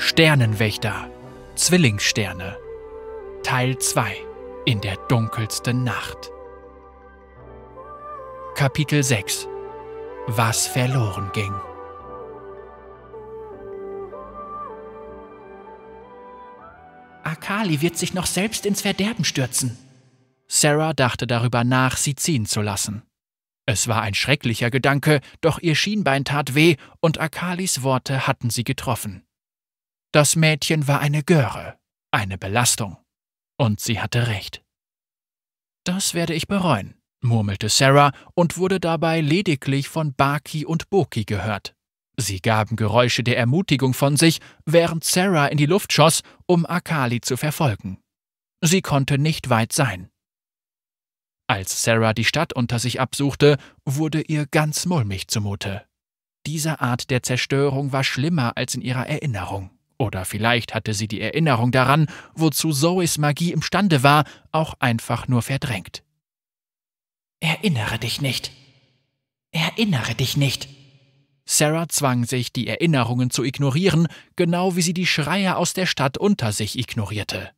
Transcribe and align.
Sternenwächter, 0.00 1.10
Zwillingssterne, 1.56 2.56
Teil 3.42 3.78
2 3.78 4.16
in 4.64 4.80
der 4.80 4.94
dunkelsten 5.08 5.82
Nacht. 5.82 6.30
Kapitel 8.54 9.02
6 9.02 9.48
Was 10.28 10.68
verloren 10.68 11.32
ging. 11.32 11.52
Akali 17.24 17.80
wird 17.80 17.98
sich 17.98 18.14
noch 18.14 18.26
selbst 18.26 18.66
ins 18.66 18.82
Verderben 18.82 19.24
stürzen. 19.24 19.76
Sarah 20.46 20.92
dachte 20.92 21.26
darüber 21.26 21.64
nach, 21.64 21.96
sie 21.96 22.14
ziehen 22.14 22.46
zu 22.46 22.62
lassen. 22.62 23.02
Es 23.66 23.88
war 23.88 24.00
ein 24.00 24.14
schrecklicher 24.14 24.70
Gedanke, 24.70 25.20
doch 25.40 25.58
ihr 25.58 25.74
Schienbein 25.74 26.24
tat 26.24 26.54
weh 26.54 26.76
und 27.00 27.18
Akalis 27.18 27.82
Worte 27.82 28.28
hatten 28.28 28.48
sie 28.48 28.62
getroffen. 28.62 29.24
Das 30.12 30.36
Mädchen 30.36 30.88
war 30.88 31.00
eine 31.00 31.22
Göre, 31.22 31.78
eine 32.10 32.38
Belastung. 32.38 32.96
Und 33.58 33.80
sie 33.80 34.00
hatte 34.00 34.26
recht. 34.28 34.62
Das 35.84 36.14
werde 36.14 36.34
ich 36.34 36.46
bereuen, 36.46 36.94
murmelte 37.22 37.68
Sarah 37.68 38.12
und 38.34 38.56
wurde 38.56 38.80
dabei 38.80 39.20
lediglich 39.20 39.88
von 39.88 40.14
Baki 40.14 40.64
und 40.64 40.88
Boki 40.90 41.24
gehört. 41.24 41.74
Sie 42.16 42.40
gaben 42.40 42.76
Geräusche 42.76 43.22
der 43.22 43.36
Ermutigung 43.36 43.94
von 43.94 44.16
sich, 44.16 44.40
während 44.64 45.04
Sarah 45.04 45.46
in 45.46 45.58
die 45.58 45.66
Luft 45.66 45.92
schoss, 45.92 46.22
um 46.46 46.66
Akali 46.66 47.20
zu 47.20 47.36
verfolgen. 47.36 48.00
Sie 48.60 48.82
konnte 48.82 49.18
nicht 49.18 49.50
weit 49.50 49.72
sein. 49.72 50.10
Als 51.46 51.82
Sarah 51.82 52.12
die 52.12 52.24
Stadt 52.24 52.52
unter 52.52 52.78
sich 52.78 53.00
absuchte, 53.00 53.56
wurde 53.84 54.22
ihr 54.22 54.46
ganz 54.46 54.84
mulmig 54.84 55.28
zumute. 55.28 55.86
Diese 56.46 56.80
Art 56.80 57.10
der 57.10 57.22
Zerstörung 57.22 57.92
war 57.92 58.04
schlimmer 58.04 58.56
als 58.56 58.74
in 58.74 58.82
ihrer 58.82 59.06
Erinnerung. 59.06 59.77
Oder 59.98 60.24
vielleicht 60.24 60.74
hatte 60.74 60.94
sie 60.94 61.08
die 61.08 61.20
Erinnerung 61.20 61.72
daran, 61.72 62.06
wozu 62.34 62.72
Zoes 62.72 63.18
Magie 63.18 63.52
imstande 63.52 64.02
war, 64.04 64.24
auch 64.52 64.74
einfach 64.78 65.26
nur 65.26 65.42
verdrängt. 65.42 66.04
Erinnere 67.40 67.98
dich 67.98 68.20
nicht. 68.20 68.52
Erinnere 69.50 70.14
dich 70.14 70.36
nicht. 70.36 70.68
Sarah 71.46 71.88
zwang 71.88 72.26
sich, 72.26 72.52
die 72.52 72.68
Erinnerungen 72.68 73.30
zu 73.30 73.42
ignorieren, 73.42 74.06
genau 74.36 74.76
wie 74.76 74.82
sie 74.82 74.94
die 74.94 75.06
Schreie 75.06 75.56
aus 75.56 75.72
der 75.72 75.86
Stadt 75.86 76.18
unter 76.18 76.52
sich 76.52 76.78
ignorierte. 76.78 77.50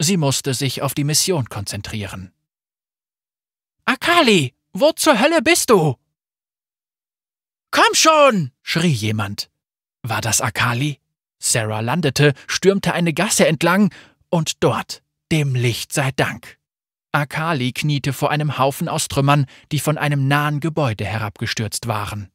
Sie 0.00 0.16
musste 0.16 0.54
sich 0.54 0.80
auf 0.80 0.94
die 0.94 1.04
Mission 1.04 1.48
konzentrieren. 1.48 2.32
Akali, 3.84 4.54
wo 4.72 4.92
zur 4.92 5.20
Hölle 5.20 5.42
bist 5.42 5.70
du? 5.70 5.96
Komm 7.70 7.94
schon! 7.94 8.52
schrie 8.62 8.92
jemand. 8.92 9.50
War 10.02 10.20
das 10.20 10.40
Akali? 10.40 11.01
Sarah 11.42 11.80
landete, 11.80 12.34
stürmte 12.46 12.92
eine 12.92 13.12
Gasse 13.12 13.46
entlang 13.48 13.92
und 14.30 14.62
dort, 14.62 15.02
dem 15.32 15.54
Licht 15.56 15.92
sei 15.92 16.12
Dank. 16.12 16.58
Akali 17.10 17.72
kniete 17.72 18.12
vor 18.12 18.30
einem 18.30 18.58
Haufen 18.58 18.88
aus 18.88 19.08
Trümmern, 19.08 19.46
die 19.72 19.80
von 19.80 19.98
einem 19.98 20.28
nahen 20.28 20.60
Gebäude 20.60 21.04
herabgestürzt 21.04 21.88
waren. 21.88 22.30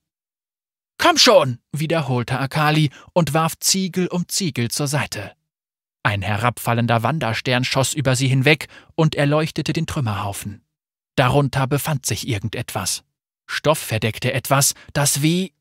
Komm 1.00 1.18
schon, 1.18 1.60
wiederholte 1.72 2.38
Akali 2.38 2.90
und 3.14 3.34
warf 3.34 3.58
Ziegel 3.60 4.08
um 4.08 4.28
Ziegel 4.28 4.70
zur 4.70 4.88
Seite. 4.88 5.32
Ein 6.04 6.22
herabfallender 6.22 7.02
Wanderstern 7.02 7.64
schoss 7.64 7.94
über 7.94 8.16
sie 8.16 8.28
hinweg 8.28 8.68
und 8.96 9.16
erleuchtete 9.16 9.74
den 9.74 9.88
Trümmerhaufen. 9.88 10.64
Darunter 11.16 11.66
befand 11.66 12.06
sich 12.06 12.28
irgendetwas. 12.28 13.04
Stoff 13.46 13.80
verdeckte 13.80 14.34
etwas, 14.34 14.74
das 14.94 15.22
wie. 15.22 15.54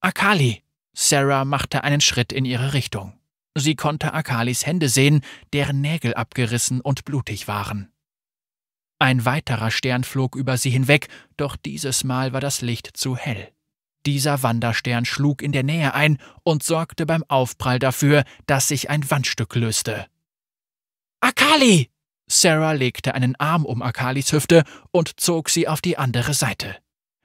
Akali! 0.00 0.62
Sarah 0.92 1.44
machte 1.44 1.84
einen 1.84 2.00
Schritt 2.00 2.32
in 2.32 2.44
ihre 2.44 2.72
Richtung. 2.72 3.18
Sie 3.56 3.74
konnte 3.74 4.14
Akalis 4.14 4.66
Hände 4.66 4.88
sehen, 4.88 5.22
deren 5.52 5.80
Nägel 5.80 6.14
abgerissen 6.14 6.80
und 6.80 7.04
blutig 7.04 7.48
waren. 7.48 7.92
Ein 8.98 9.24
weiterer 9.24 9.70
Stern 9.70 10.04
flog 10.04 10.36
über 10.36 10.58
sie 10.58 10.70
hinweg, 10.70 11.08
doch 11.36 11.56
dieses 11.56 12.04
Mal 12.04 12.32
war 12.32 12.40
das 12.40 12.60
Licht 12.60 12.90
zu 12.94 13.16
hell. 13.16 13.50
Dieser 14.06 14.42
Wanderstern 14.42 15.04
schlug 15.04 15.42
in 15.42 15.52
der 15.52 15.62
Nähe 15.62 15.94
ein 15.94 16.18
und 16.42 16.62
sorgte 16.62 17.06
beim 17.06 17.24
Aufprall 17.28 17.78
dafür, 17.78 18.24
dass 18.46 18.68
sich 18.68 18.88
ein 18.88 19.10
Wandstück 19.10 19.54
löste. 19.54 20.06
Akali! 21.20 21.90
Sarah 22.28 22.72
legte 22.72 23.14
einen 23.14 23.34
Arm 23.36 23.66
um 23.66 23.82
Akalis 23.82 24.32
Hüfte 24.32 24.64
und 24.92 25.18
zog 25.20 25.50
sie 25.50 25.66
auf 25.66 25.80
die 25.80 25.98
andere 25.98 26.32
Seite. 26.32 26.76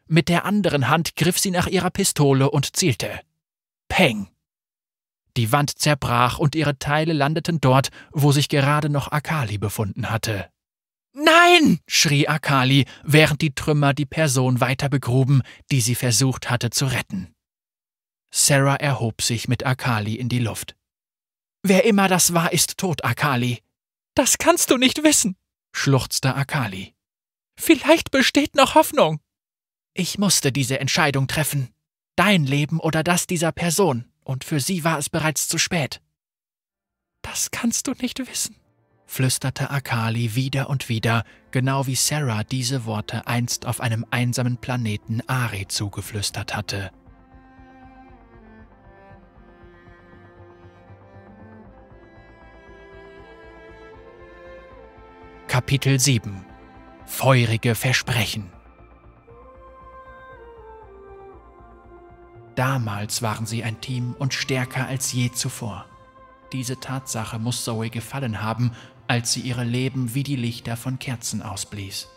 Mit 0.08 0.30
der 0.30 0.46
anderen 0.46 0.90
Hand 0.90 1.16
griff 1.16 1.40
sie 1.40 1.52
nach 1.52 1.68
ihrer 1.68 1.92
Pistole 1.92 2.50
und 2.50 2.76
zielte. 2.76 3.22
Peng! 3.96 4.28
Die 5.38 5.54
Wand 5.54 5.80
zerbrach 5.80 6.38
und 6.38 6.54
ihre 6.54 6.78
Teile 6.78 7.14
landeten 7.14 7.62
dort, 7.62 7.92
wo 8.12 8.34
sich 8.34 8.50
gerade 8.50 8.90
noch 8.90 9.14
Akali 9.14 9.58
befunden 9.58 10.10
hatte. 10.10 10.52
Nein! 11.14 11.80
schrie 11.88 12.28
Akali, 12.28 12.88
während 13.04 13.42
die 13.42 13.56
Trümmer 13.56 13.94
die 13.94 14.06
Person 14.06 14.60
weiter 14.60 14.90
begruben, 14.90 15.44
die 15.72 15.80
sie 15.80 15.96
versucht 15.96 16.50
hatte 16.50 16.72
zu 16.72 16.88
retten. 16.88 17.34
Sarah 18.34 18.76
erhob 18.76 19.22
sich 19.22 19.48
mit 19.48 19.66
Akali 19.66 20.16
in 20.16 20.28
die 20.28 20.40
Luft. 20.40 20.76
Wer 21.64 21.86
immer 21.86 22.10
das 22.10 22.34
war, 22.34 22.52
ist 22.52 22.78
tot, 22.78 23.06
Akali. 23.06 23.64
Das 24.14 24.38
kannst 24.38 24.72
du 24.72 24.78
nicht 24.78 25.06
wissen, 25.06 25.38
schluchzte 25.74 26.36
Akali. 26.36 26.94
Vielleicht 27.58 28.12
besteht 28.12 28.56
noch 28.56 28.76
Hoffnung. 28.76 29.22
Ich 29.94 30.18
musste 30.18 30.52
diese 30.52 30.82
Entscheidung 30.82 31.28
treffen. 31.28 31.74
Dein 32.16 32.46
Leben 32.46 32.80
oder 32.80 33.04
das 33.04 33.28
dieser 33.28 33.52
Person, 33.52 34.06
und 34.24 34.46
für 34.46 34.62
sie 34.62 34.86
war 34.86 34.98
es 34.98 35.10
bereits 35.10 35.50
zu 35.50 35.58
spät. 35.58 36.02
Das 37.22 37.52
kannst 37.52 37.88
du 37.88 37.92
nicht 37.92 38.20
wissen, 38.20 38.56
flüsterte 39.06 39.70
Akali 39.70 40.34
wieder 40.34 40.70
und 40.70 40.88
wieder, 40.88 41.26
genau 41.52 41.88
wie 41.88 41.96
Sarah 41.96 42.46
diese 42.46 42.86
Worte 42.86 43.28
einst 43.28 43.66
auf 43.66 43.82
einem 43.82 44.06
einsamen 44.12 44.58
Planeten 44.58 45.22
Ari 45.28 45.68
zugeflüstert 45.68 46.56
hatte. 46.56 46.92
Kapitel 55.48 56.00
7 56.00 56.46
Feurige 57.06 57.76
Versprechen 57.76 58.55
Damals 62.56 63.22
waren 63.22 63.46
sie 63.46 63.64
ein 63.64 63.82
Team 63.82 64.16
und 64.18 64.34
stärker 64.34 64.88
als 64.88 65.12
je 65.12 65.32
zuvor. 65.32 65.86
Diese 66.54 66.80
Tatsache 66.80 67.38
muss 67.40 67.64
Zoe 67.64 67.90
gefallen 67.90 68.42
haben, 68.42 68.72
als 69.08 69.34
sie 69.34 69.42
ihre 69.42 69.64
Leben 69.64 70.14
wie 70.14 70.24
die 70.24 70.38
Lichter 70.38 70.78
von 70.78 71.00
Kerzen 71.00 71.42
ausblies. 71.42 72.08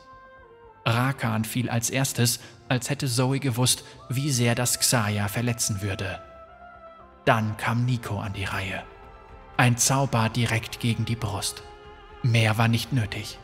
Rakan 0.84 1.44
fiel 1.44 1.69
als 1.69 1.91
erstes, 1.91 2.41
als 2.69 2.88
hätte 2.88 3.09
Zoe 3.09 3.41
gewusst, 3.41 3.84
wie 4.09 4.31
sehr 4.31 4.54
das 4.54 4.78
Xaya 4.78 5.28
verletzen 5.28 5.82
würde. 5.82 6.22
Dann 7.25 7.56
kam 7.56 7.84
Nico 7.84 8.21
an 8.21 8.32
die 8.32 8.44
Reihe. 8.44 8.82
Ein 9.56 9.77
Zauber 9.77 10.28
direkt 10.28 10.81
gegen 10.81 11.04
die 11.04 11.16
Brust. 11.16 11.62
Mehr 12.22 12.59
war 12.59 12.69
nicht 12.69 12.93
nötig. 12.93 13.38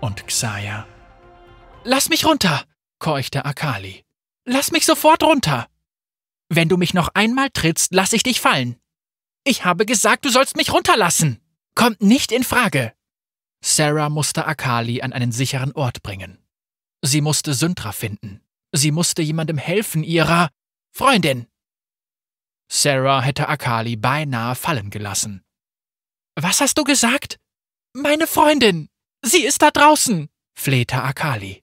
Und 0.00 0.26
Xaya. 0.26 0.86
Lass 1.84 2.08
mich 2.08 2.24
runter, 2.24 2.62
keuchte 2.98 3.44
Akali. 3.44 4.04
Lass 4.44 4.70
mich 4.70 4.86
sofort 4.86 5.22
runter. 5.22 5.66
Wenn 6.48 6.68
du 6.68 6.76
mich 6.76 6.94
noch 6.94 7.08
einmal 7.14 7.50
trittst, 7.50 7.92
lass 7.92 8.12
ich 8.12 8.22
dich 8.22 8.40
fallen. 8.40 8.76
Ich 9.44 9.64
habe 9.64 9.86
gesagt, 9.86 10.24
du 10.24 10.30
sollst 10.30 10.56
mich 10.56 10.72
runterlassen. 10.72 11.40
Kommt 11.74 12.02
nicht 12.02 12.32
in 12.32 12.44
Frage. 12.44 12.92
Sarah 13.64 14.08
musste 14.08 14.46
Akali 14.46 15.02
an 15.02 15.12
einen 15.12 15.32
sicheren 15.32 15.72
Ort 15.72 16.02
bringen. 16.02 16.38
Sie 17.02 17.20
musste 17.20 17.54
Syntra 17.54 17.92
finden. 17.92 18.40
Sie 18.72 18.90
musste 18.90 19.22
jemandem 19.22 19.58
helfen, 19.58 20.02
ihrer 20.02 20.50
Freundin. 20.92 21.46
Sarah 22.70 23.22
hätte 23.22 23.48
Akali 23.48 23.96
beinahe 23.96 24.54
fallen 24.54 24.90
gelassen. 24.90 25.44
Was 26.34 26.60
hast 26.60 26.78
du 26.78 26.84
gesagt? 26.84 27.38
Meine 27.92 28.26
Freundin! 28.26 28.88
Sie 29.22 29.44
ist 29.44 29.62
da 29.62 29.70
draußen! 29.70 30.28
flehte 30.58 31.02
Akali. 31.02 31.62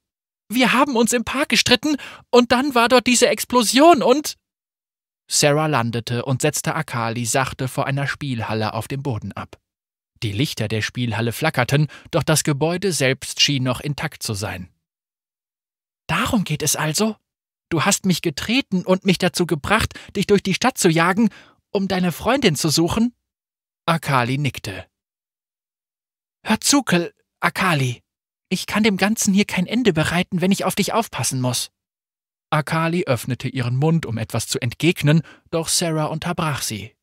Wir 0.50 0.74
haben 0.74 0.96
uns 0.96 1.14
im 1.14 1.24
Park 1.24 1.50
gestritten 1.50 1.98
und 2.30 2.52
dann 2.52 2.76
war 2.76 2.90
dort 2.90 3.08
diese 3.08 3.28
Explosion 3.28 4.02
und. 4.02 4.36
Sarah 5.34 5.66
landete 5.66 6.26
und 6.26 6.44
setzte 6.44 6.76
Akali 6.76 7.26
sachte 7.26 7.68
vor 7.68 7.88
einer 7.88 8.06
Spielhalle 8.06 8.76
auf 8.76 8.88
dem 8.88 9.02
Boden 9.02 9.32
ab. 9.32 9.60
Die 10.22 10.32
Lichter 10.32 10.68
der 10.68 10.84
Spielhalle 10.84 11.32
flackerten, 11.32 11.88
doch 12.12 12.22
das 12.22 12.44
Gebäude 12.44 12.92
selbst 12.92 13.42
schien 13.42 13.64
noch 13.64 13.82
intakt 13.82 14.22
zu 14.22 14.36
sein. 14.36 14.70
Darum 16.06 16.44
geht 16.44 16.62
es 16.62 16.76
also? 16.76 17.16
Du 17.70 17.84
hast 17.84 18.06
mich 18.06 18.22
getreten 18.22 18.86
und 18.86 19.06
mich 19.06 19.18
dazu 19.18 19.48
gebracht, 19.48 20.00
dich 20.16 20.28
durch 20.28 20.44
die 20.44 20.54
Stadt 20.54 20.78
zu 20.78 20.88
jagen, 20.88 21.30
um 21.72 21.88
deine 21.88 22.12
Freundin 22.12 22.56
zu 22.56 22.70
suchen? 22.70 23.16
Akali 23.88 24.38
nickte. 24.38 24.86
Hör 26.46 26.62
zu, 26.62 26.84
Akali. 27.40 28.04
Ich 28.50 28.68
kann 28.68 28.84
dem 28.84 28.98
Ganzen 28.98 29.34
hier 29.34 29.46
kein 29.46 29.66
Ende 29.66 29.94
bereiten, 29.94 30.42
wenn 30.42 30.52
ich 30.52 30.64
auf 30.64 30.76
dich 30.76 30.94
aufpassen 30.94 31.42
muss. 31.42 31.72
Akali 32.54 33.06
öffnete 33.06 33.50
ihren 33.50 33.76
Mund, 33.76 34.06
um 34.06 34.20
etwas 34.20 34.48
zu 34.48 34.62
entgegnen, 34.62 35.24
doch 35.50 35.68
Sarah 35.68 36.06
unterbrach 36.06 36.62
sie. 36.62 36.96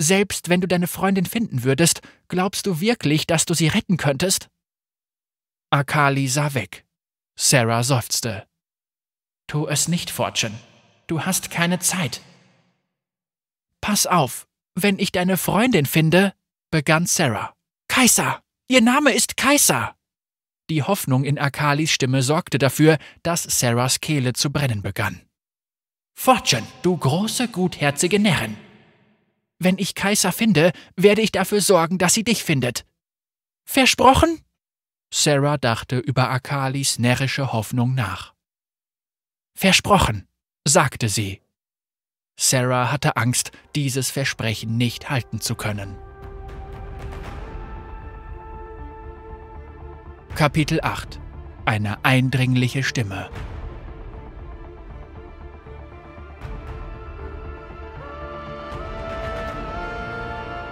Selbst 0.00 0.48
wenn 0.48 0.60
du 0.60 0.66
deine 0.66 0.88
Freundin 0.88 1.24
finden 1.24 1.62
würdest, 1.62 2.02
glaubst 2.26 2.66
du 2.66 2.80
wirklich, 2.80 3.26
dass 3.26 3.46
du 3.46 3.54
sie 3.54 3.68
retten 3.68 3.96
könntest? 3.96 4.48
Akali 5.70 6.26
sah 6.26 6.54
weg. 6.54 6.84
Sarah 7.38 7.84
seufzte. 7.84 8.48
Tu 9.46 9.68
es 9.68 9.86
nicht, 9.86 10.10
Fortune. 10.10 10.58
Du 11.06 11.24
hast 11.24 11.50
keine 11.50 11.78
Zeit. 11.78 12.20
Pass 13.80 14.06
auf, 14.06 14.48
wenn 14.74 14.98
ich 14.98 15.12
deine 15.12 15.36
Freundin 15.36 15.86
finde, 15.86 16.34
begann 16.70 17.06
Sarah. 17.06 17.54
Kaiser! 17.86 18.42
Ihr 18.66 18.82
Name 18.82 19.12
ist 19.12 19.36
Kaiser! 19.36 19.97
Die 20.70 20.82
Hoffnung 20.82 21.24
in 21.24 21.38
Akalis 21.38 21.90
Stimme 21.90 22.22
sorgte 22.22 22.58
dafür, 22.58 22.98
dass 23.22 23.42
Sarahs 23.42 24.00
Kehle 24.00 24.34
zu 24.34 24.50
brennen 24.50 24.82
begann. 24.82 25.22
Fortune, 26.14 26.66
du 26.82 26.96
große, 26.96 27.48
gutherzige 27.48 28.18
Närrin! 28.18 28.56
Wenn 29.58 29.78
ich 29.78 29.94
Kaiser 29.94 30.32
finde, 30.32 30.72
werde 30.96 31.22
ich 31.22 31.32
dafür 31.32 31.60
sorgen, 31.60 31.98
dass 31.98 32.14
sie 32.14 32.24
dich 32.24 32.44
findet. 32.44 32.84
Versprochen? 33.64 34.40
Sarah 35.12 35.56
dachte 35.56 35.98
über 35.98 36.30
Akalis 36.30 36.98
närrische 36.98 37.52
Hoffnung 37.52 37.94
nach. 37.94 38.34
Versprochen, 39.54 40.28
sagte 40.66 41.08
sie. 41.08 41.40
Sarah 42.38 42.92
hatte 42.92 43.16
Angst, 43.16 43.50
dieses 43.74 44.10
Versprechen 44.10 44.76
nicht 44.76 45.10
halten 45.10 45.40
zu 45.40 45.54
können. 45.54 45.96
Kapitel 50.34 50.80
8 50.82 51.18
Eine 51.64 52.04
eindringliche 52.04 52.84
Stimme 52.84 53.28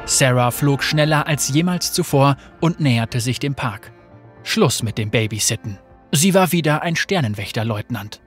Sarah 0.05 0.53
flog 0.53 0.85
schneller 0.85 1.27
als 1.27 1.49
jemals 1.49 1.93
zuvor 1.93 2.37
und 2.61 2.79
näherte 2.79 3.21
sich 3.21 3.41
dem 3.41 3.57
Park. 3.57 3.93
Schluss 4.45 4.85
mit 4.85 4.99
dem 4.99 5.11
Babysitten. 5.11 5.81
Sie 6.13 6.33
war 6.33 6.53
wieder 6.53 6.83
ein 6.83 6.95
Sternenwächterleutnant. 6.95 8.21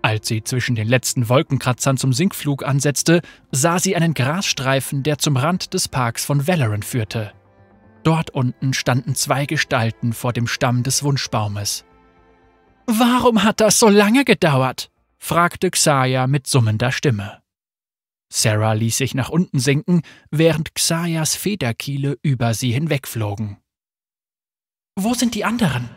Als 0.00 0.28
sie 0.28 0.42
zwischen 0.42 0.76
den 0.76 0.88
letzten 0.88 1.28
Wolkenkratzern 1.28 1.98
zum 1.98 2.14
Sinkflug 2.14 2.64
ansetzte, 2.64 3.20
sah 3.52 3.78
sie 3.78 3.96
einen 3.96 4.14
Grasstreifen, 4.14 5.02
der 5.02 5.18
zum 5.18 5.36
Rand 5.36 5.74
des 5.74 5.88
Parks 5.88 6.24
von 6.24 6.46
Valoran 6.46 6.82
führte. 6.82 7.32
Dort 8.04 8.30
unten 8.30 8.74
standen 8.74 9.14
zwei 9.14 9.46
Gestalten 9.46 10.12
vor 10.12 10.32
dem 10.32 10.46
Stamm 10.46 10.82
des 10.82 11.02
Wunschbaumes. 11.02 11.84
Warum 12.86 13.42
hat 13.42 13.60
das 13.60 13.78
so 13.78 13.88
lange 13.88 14.24
gedauert? 14.24 14.90
fragte 15.18 15.70
Xaya 15.70 16.26
mit 16.26 16.46
summender 16.46 16.92
Stimme. 16.92 17.42
Sarah 18.30 18.74
ließ 18.74 18.98
sich 18.98 19.14
nach 19.14 19.30
unten 19.30 19.58
sinken, 19.58 20.02
während 20.30 20.74
Xayas 20.74 21.34
Federkiele 21.34 22.18
über 22.20 22.52
sie 22.52 22.72
hinwegflogen. 22.72 23.56
Wo 24.96 25.14
sind 25.14 25.34
die 25.34 25.44
anderen? 25.44 25.88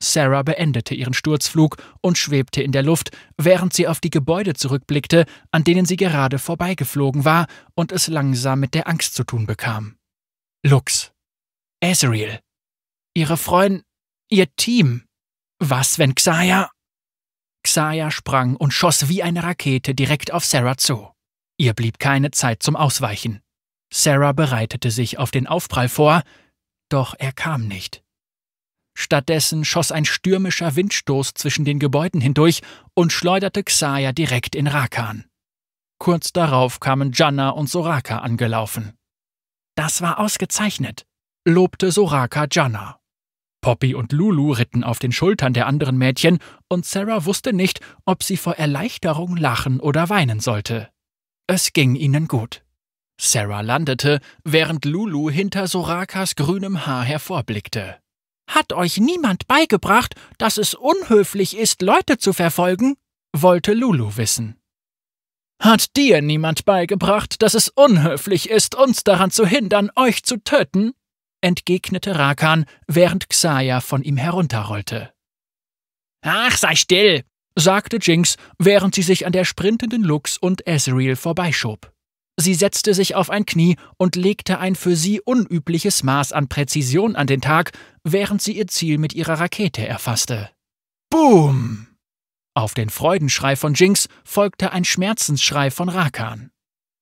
Sarah 0.00 0.44
beendete 0.44 0.94
ihren 0.94 1.14
Sturzflug 1.14 1.78
und 2.00 2.16
schwebte 2.16 2.62
in 2.62 2.70
der 2.70 2.84
Luft, 2.84 3.10
während 3.36 3.72
sie 3.72 3.88
auf 3.88 3.98
die 3.98 4.10
Gebäude 4.10 4.54
zurückblickte, 4.54 5.24
an 5.50 5.64
denen 5.64 5.84
sie 5.84 5.96
gerade 5.96 6.38
vorbeigeflogen 6.38 7.24
war 7.24 7.48
und 7.74 7.90
es 7.90 8.06
langsam 8.06 8.60
mit 8.60 8.74
der 8.74 8.86
Angst 8.86 9.14
zu 9.14 9.24
tun 9.24 9.46
bekam. 9.46 9.97
Lux. 10.64 11.12
Azriel. 11.80 12.40
Ihre 13.14 13.36
Freundin. 13.36 13.84
Ihr 14.28 14.52
Team. 14.56 15.04
Was, 15.60 16.00
wenn 16.00 16.16
Xaya. 16.16 16.72
Xaya 17.62 18.10
sprang 18.10 18.56
und 18.56 18.72
schoss 18.72 19.08
wie 19.08 19.22
eine 19.22 19.44
Rakete 19.44 19.94
direkt 19.94 20.32
auf 20.32 20.44
Sarah 20.44 20.76
zu. 20.76 21.12
Ihr 21.58 21.74
blieb 21.74 22.00
keine 22.00 22.32
Zeit 22.32 22.60
zum 22.64 22.74
Ausweichen. 22.74 23.40
Sarah 23.94 24.32
bereitete 24.32 24.90
sich 24.90 25.16
auf 25.18 25.30
den 25.30 25.46
Aufprall 25.46 25.88
vor, 25.88 26.24
doch 26.88 27.14
er 27.16 27.32
kam 27.32 27.68
nicht. 27.68 28.02
Stattdessen 28.96 29.64
schoss 29.64 29.92
ein 29.92 30.04
stürmischer 30.04 30.74
Windstoß 30.74 31.34
zwischen 31.34 31.64
den 31.64 31.78
Gebäuden 31.78 32.20
hindurch 32.20 32.62
und 32.94 33.12
schleuderte 33.12 33.62
Xaya 33.62 34.10
direkt 34.10 34.56
in 34.56 34.66
Rakan. 34.66 35.24
Kurz 36.00 36.32
darauf 36.32 36.80
kamen 36.80 37.12
Janna 37.12 37.50
und 37.50 37.70
Soraka 37.70 38.18
angelaufen. 38.18 38.97
Das 39.78 40.02
war 40.02 40.18
ausgezeichnet, 40.18 41.06
lobte 41.46 41.92
Soraka 41.92 42.48
Janna. 42.50 42.98
Poppy 43.60 43.94
und 43.94 44.10
Lulu 44.10 44.50
ritten 44.50 44.82
auf 44.82 44.98
den 44.98 45.12
Schultern 45.12 45.52
der 45.52 45.68
anderen 45.68 45.96
Mädchen 45.96 46.40
und 46.68 46.84
Sarah 46.84 47.26
wusste 47.26 47.52
nicht, 47.52 47.78
ob 48.04 48.24
sie 48.24 48.36
vor 48.36 48.54
Erleichterung 48.54 49.36
lachen 49.36 49.78
oder 49.78 50.08
weinen 50.08 50.40
sollte. 50.40 50.88
Es 51.46 51.72
ging 51.72 51.94
ihnen 51.94 52.26
gut. 52.26 52.64
Sarah 53.20 53.60
landete, 53.60 54.18
während 54.42 54.84
Lulu 54.84 55.30
hinter 55.30 55.68
Sorakas 55.68 56.34
grünem 56.34 56.84
Haar 56.84 57.04
hervorblickte. 57.04 58.00
Hat 58.50 58.72
euch 58.72 58.96
niemand 58.96 59.46
beigebracht, 59.46 60.16
dass 60.38 60.58
es 60.58 60.74
unhöflich 60.74 61.56
ist, 61.56 61.82
Leute 61.82 62.18
zu 62.18 62.32
verfolgen? 62.32 62.96
wollte 63.32 63.74
Lulu 63.74 64.16
wissen. 64.16 64.58
Hat 65.60 65.96
dir 65.96 66.22
niemand 66.22 66.64
beigebracht, 66.64 67.42
dass 67.42 67.54
es 67.54 67.68
unhöflich 67.68 68.48
ist, 68.48 68.74
uns 68.74 69.02
daran 69.04 69.30
zu 69.30 69.44
hindern, 69.46 69.90
euch 69.96 70.22
zu 70.22 70.36
töten? 70.38 70.92
entgegnete 71.40 72.18
Rakan, 72.18 72.64
während 72.86 73.28
Xaya 73.28 73.80
von 73.80 74.02
ihm 74.02 74.16
herunterrollte. 74.16 75.12
Ach, 76.22 76.56
sei 76.56 76.74
still, 76.74 77.24
sagte 77.54 77.98
Jinx, 78.00 78.36
während 78.58 78.94
sie 78.94 79.02
sich 79.02 79.24
an 79.24 79.32
der 79.32 79.44
sprintenden 79.44 80.02
Lux 80.02 80.36
und 80.36 80.66
Ezreal 80.66 81.16
vorbeischob. 81.16 81.92
Sie 82.40 82.54
setzte 82.54 82.94
sich 82.94 83.14
auf 83.16 83.30
ein 83.30 83.46
Knie 83.46 83.76
und 83.96 84.14
legte 84.14 84.58
ein 84.58 84.76
für 84.76 84.94
sie 84.94 85.20
unübliches 85.20 86.04
Maß 86.04 86.32
an 86.32 86.48
Präzision 86.48 87.16
an 87.16 87.26
den 87.26 87.40
Tag, 87.40 87.72
während 88.04 88.42
sie 88.42 88.56
ihr 88.56 88.68
Ziel 88.68 88.98
mit 88.98 89.12
ihrer 89.12 89.40
Rakete 89.40 89.86
erfasste. 89.86 90.50
Boom! 91.10 91.88
Auf 92.58 92.74
den 92.74 92.90
Freudenschrei 92.90 93.54
von 93.54 93.74
Jinx 93.74 94.08
folgte 94.24 94.72
ein 94.72 94.84
Schmerzensschrei 94.84 95.70
von 95.70 95.88
Rakan. 95.88 96.50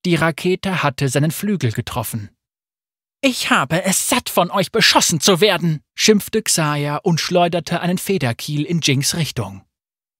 Die 0.05 0.15
Rakete 0.15 0.83
hatte 0.83 1.09
seinen 1.09 1.31
Flügel 1.31 1.73
getroffen. 1.73 2.29
Ich 3.23 3.49
habe 3.49 3.83
es 3.83 4.11
satt, 4.11 4.29
von 4.29 4.51
euch 4.51 4.71
beschossen 4.71 5.19
zu 5.19 5.41
werden, 5.41 5.81
schimpfte 5.95 6.43
Xaya 6.43 6.97
und 6.99 7.23
schleuderte 7.23 7.81
einen 7.81 7.97
Federkiel 7.97 8.65
in 8.65 8.83
Jinx 8.83 9.17
Richtung. 9.17 9.65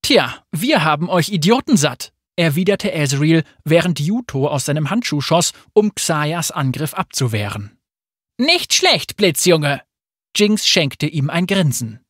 Tja, 0.01 0.43
wir 0.53 0.85
haben 0.85 1.11
euch 1.11 1.29
Idioten 1.29 1.77
satt, 1.77 2.15
erwiderte 2.37 2.95
Ezreal, 2.95 3.45
während 3.63 4.01
Yuto 4.01 4.49
aus 4.49 4.65
seinem 4.65 4.89
Handschuh 4.89 5.21
schoss, 5.21 5.53
um 5.75 5.95
Xayas 5.95 6.51
Angriff 6.51 6.95
abzuwehren. 6.95 7.79
Nicht 8.39 8.73
schlecht, 8.73 9.19
Blitzjunge! 9.19 9.83
Jinx 10.35 10.67
schenkte 10.67 11.07
ihm 11.07 11.29
ein 11.29 11.47
Grinsen. 11.47 12.01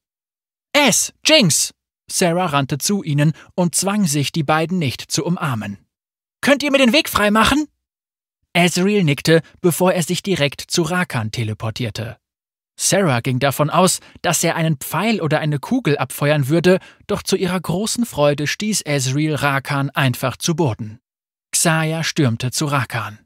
Es, 0.72 1.12
Jinx! 1.24 1.72
Sarah 2.10 2.46
rannte 2.46 2.78
zu 2.78 3.02
ihnen 3.02 3.32
und 3.54 3.74
zwang 3.74 4.06
sich, 4.06 4.32
die 4.32 4.44
beiden 4.44 4.78
nicht 4.78 5.02
zu 5.10 5.24
umarmen. 5.24 5.78
Könnt 6.40 6.62
ihr 6.62 6.70
mir 6.70 6.78
den 6.78 6.92
Weg 6.92 7.08
freimachen? 7.08 7.66
Ezreal 8.52 9.04
nickte, 9.04 9.42
bevor 9.60 9.92
er 9.92 10.02
sich 10.02 10.22
direkt 10.22 10.60
zu 10.60 10.82
Rakan 10.82 11.30
teleportierte. 11.30 12.18
Sarah 12.78 13.20
ging 13.20 13.38
davon 13.38 13.70
aus, 13.70 14.00
dass 14.22 14.44
er 14.44 14.54
einen 14.54 14.76
Pfeil 14.76 15.20
oder 15.20 15.40
eine 15.40 15.58
Kugel 15.58 15.96
abfeuern 15.96 16.48
würde, 16.48 16.78
doch 17.06 17.22
zu 17.22 17.36
ihrer 17.36 17.58
großen 17.58 18.04
Freude 18.04 18.46
stieß 18.46 18.82
Ezreal 18.84 19.34
Rakan 19.34 19.90
einfach 19.90 20.36
zu 20.36 20.54
Boden. 20.54 21.00
Xaya 21.52 22.04
stürmte 22.04 22.50
zu 22.50 22.66
Rakan. 22.66 23.18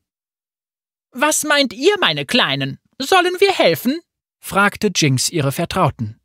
Was 1.12 1.42
meint 1.44 1.72
ihr, 1.72 1.94
meine 2.00 2.26
Kleinen? 2.26 2.78
Sollen 2.98 3.34
wir 3.40 3.52
helfen? 3.52 4.00
fragte 4.38 4.92
Jinx 4.94 5.28
ihre 5.28 5.50
Vertrauten. 5.50 6.19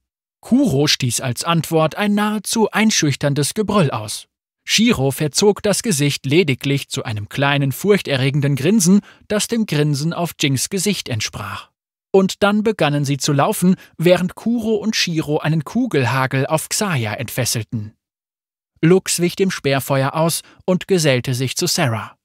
Kuro 0.45 0.87
stieß 0.87 1.21
als 1.21 1.43
Antwort 1.43 1.95
ein 1.95 2.13
nahezu 2.13 2.69
einschüchterndes 2.69 3.53
Gebrüll 3.53 3.89
aus. 3.91 4.27
Shiro 4.63 5.11
verzog 5.11 5.61
das 5.63 5.83
Gesicht 5.83 6.25
lediglich 6.25 6.89
zu 6.89 7.03
einem 7.03 7.29
kleinen, 7.29 7.71
furchterregenden 7.71 8.55
Grinsen, 8.55 9.01
das 9.27 9.47
dem 9.47 9.65
Grinsen 9.65 10.13
auf 10.13 10.33
Jinx 10.39 10.69
Gesicht 10.69 11.09
entsprach 11.09 11.69
und 12.15 12.43
dann 12.43 12.63
begannen 12.63 13.03
sie 13.03 13.17
zu 13.17 13.33
laufen, 13.33 13.75
während 13.97 14.35
Kuro 14.35 14.75
und 14.75 14.95
Shiro 14.95 15.39
einen 15.39 15.65
Kugelhagel 15.65 16.45
auf 16.47 16.69
Xaya 16.69 17.13
entfesselten. 17.13 17.93
Lux 18.79 19.19
wich 19.19 19.35
dem 19.35 19.51
Speerfeuer 19.51 20.13
aus 20.13 20.41
und 20.65 20.87
gesellte 20.87 21.33
sich 21.33 21.57
zu 21.57 21.67
Sarah. 21.67 22.17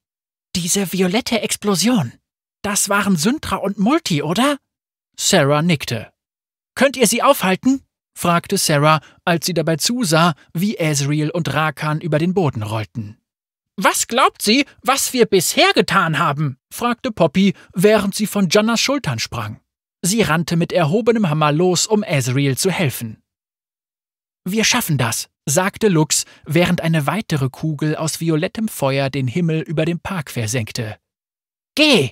Diese 0.55 0.93
violette 0.93 1.41
Explosion. 1.41 2.13
Das 2.61 2.87
waren 2.87 3.17
Syntra 3.17 3.57
und 3.57 3.79
Multi, 3.79 4.23
oder? 4.23 4.59
Sarah 5.19 5.61
nickte. 5.61 6.13
Könnt 6.73 6.95
ihr 6.95 7.07
sie 7.07 7.21
aufhalten? 7.21 7.83
Fragte 8.21 8.57
Sarah, 8.57 9.01
als 9.25 9.47
sie 9.47 9.53
dabei 9.53 9.77
zusah, 9.77 10.35
wie 10.53 10.77
Ezreal 10.77 11.31
und 11.31 11.51
Rakan 11.53 12.01
über 12.01 12.19
den 12.19 12.35
Boden 12.35 12.61
rollten. 12.61 13.17
Was 13.77 14.05
glaubt 14.05 14.43
sie, 14.43 14.65
was 14.83 15.11
wir 15.13 15.25
bisher 15.25 15.71
getan 15.73 16.19
haben? 16.19 16.57
fragte 16.71 17.11
Poppy, 17.11 17.55
während 17.73 18.13
sie 18.13 18.27
von 18.27 18.47
Jannas 18.49 18.79
Schultern 18.79 19.17
sprang. 19.17 19.59
Sie 20.03 20.21
rannte 20.21 20.55
mit 20.55 20.71
erhobenem 20.71 21.29
Hammer 21.29 21.51
los, 21.51 21.87
um 21.87 22.03
Ezreal 22.03 22.57
zu 22.57 22.69
helfen. 22.69 23.23
Wir 24.45 24.65
schaffen 24.65 24.99
das, 24.99 25.29
sagte 25.45 25.87
Lux, 25.87 26.25
während 26.45 26.81
eine 26.81 27.07
weitere 27.07 27.49
Kugel 27.49 27.95
aus 27.95 28.19
violettem 28.19 28.67
Feuer 28.67 29.09
den 29.09 29.27
Himmel 29.27 29.61
über 29.61 29.85
dem 29.85 29.99
Park 29.99 30.29
versenkte. 30.29 30.97
Geh, 31.75 32.11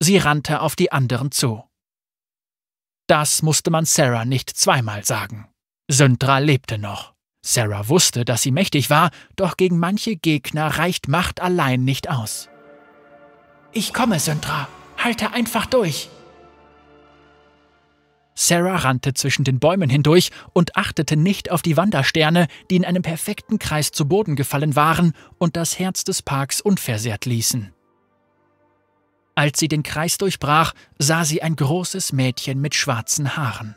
Sie 0.00 0.18
rannte 0.18 0.60
auf 0.60 0.76
die 0.76 0.92
anderen 0.92 1.32
zu. 1.32 1.67
Das 3.08 3.42
musste 3.42 3.70
man 3.70 3.86
Sarah 3.86 4.26
nicht 4.26 4.50
zweimal 4.50 5.02
sagen. 5.02 5.48
Syntra 5.90 6.38
lebte 6.38 6.76
noch. 6.76 7.14
Sarah 7.42 7.88
wusste, 7.88 8.26
dass 8.26 8.42
sie 8.42 8.50
mächtig 8.50 8.90
war, 8.90 9.10
doch 9.34 9.56
gegen 9.56 9.78
manche 9.78 10.16
Gegner 10.16 10.66
reicht 10.66 11.08
Macht 11.08 11.40
allein 11.40 11.84
nicht 11.84 12.10
aus. 12.10 12.50
Ich 13.72 13.94
komme, 13.94 14.20
Syntra. 14.20 14.68
Halte 14.98 15.32
einfach 15.32 15.64
durch. 15.64 16.10
Sarah 18.34 18.76
rannte 18.76 19.14
zwischen 19.14 19.44
den 19.44 19.58
Bäumen 19.58 19.88
hindurch 19.88 20.30
und 20.52 20.76
achtete 20.76 21.16
nicht 21.16 21.50
auf 21.50 21.62
die 21.62 21.78
Wandersterne, 21.78 22.46
die 22.70 22.76
in 22.76 22.84
einem 22.84 23.02
perfekten 23.02 23.58
Kreis 23.58 23.90
zu 23.90 24.06
Boden 24.06 24.36
gefallen 24.36 24.76
waren 24.76 25.14
und 25.38 25.56
das 25.56 25.78
Herz 25.78 26.04
des 26.04 26.22
Parks 26.22 26.60
unversehrt 26.60 27.24
ließen. 27.24 27.72
Als 29.38 29.60
sie 29.60 29.68
den 29.68 29.84
Kreis 29.84 30.18
durchbrach, 30.18 30.72
sah 30.98 31.24
sie 31.24 31.42
ein 31.44 31.54
großes 31.54 32.12
Mädchen 32.12 32.60
mit 32.60 32.74
schwarzen 32.74 33.36
Haaren. 33.36 33.76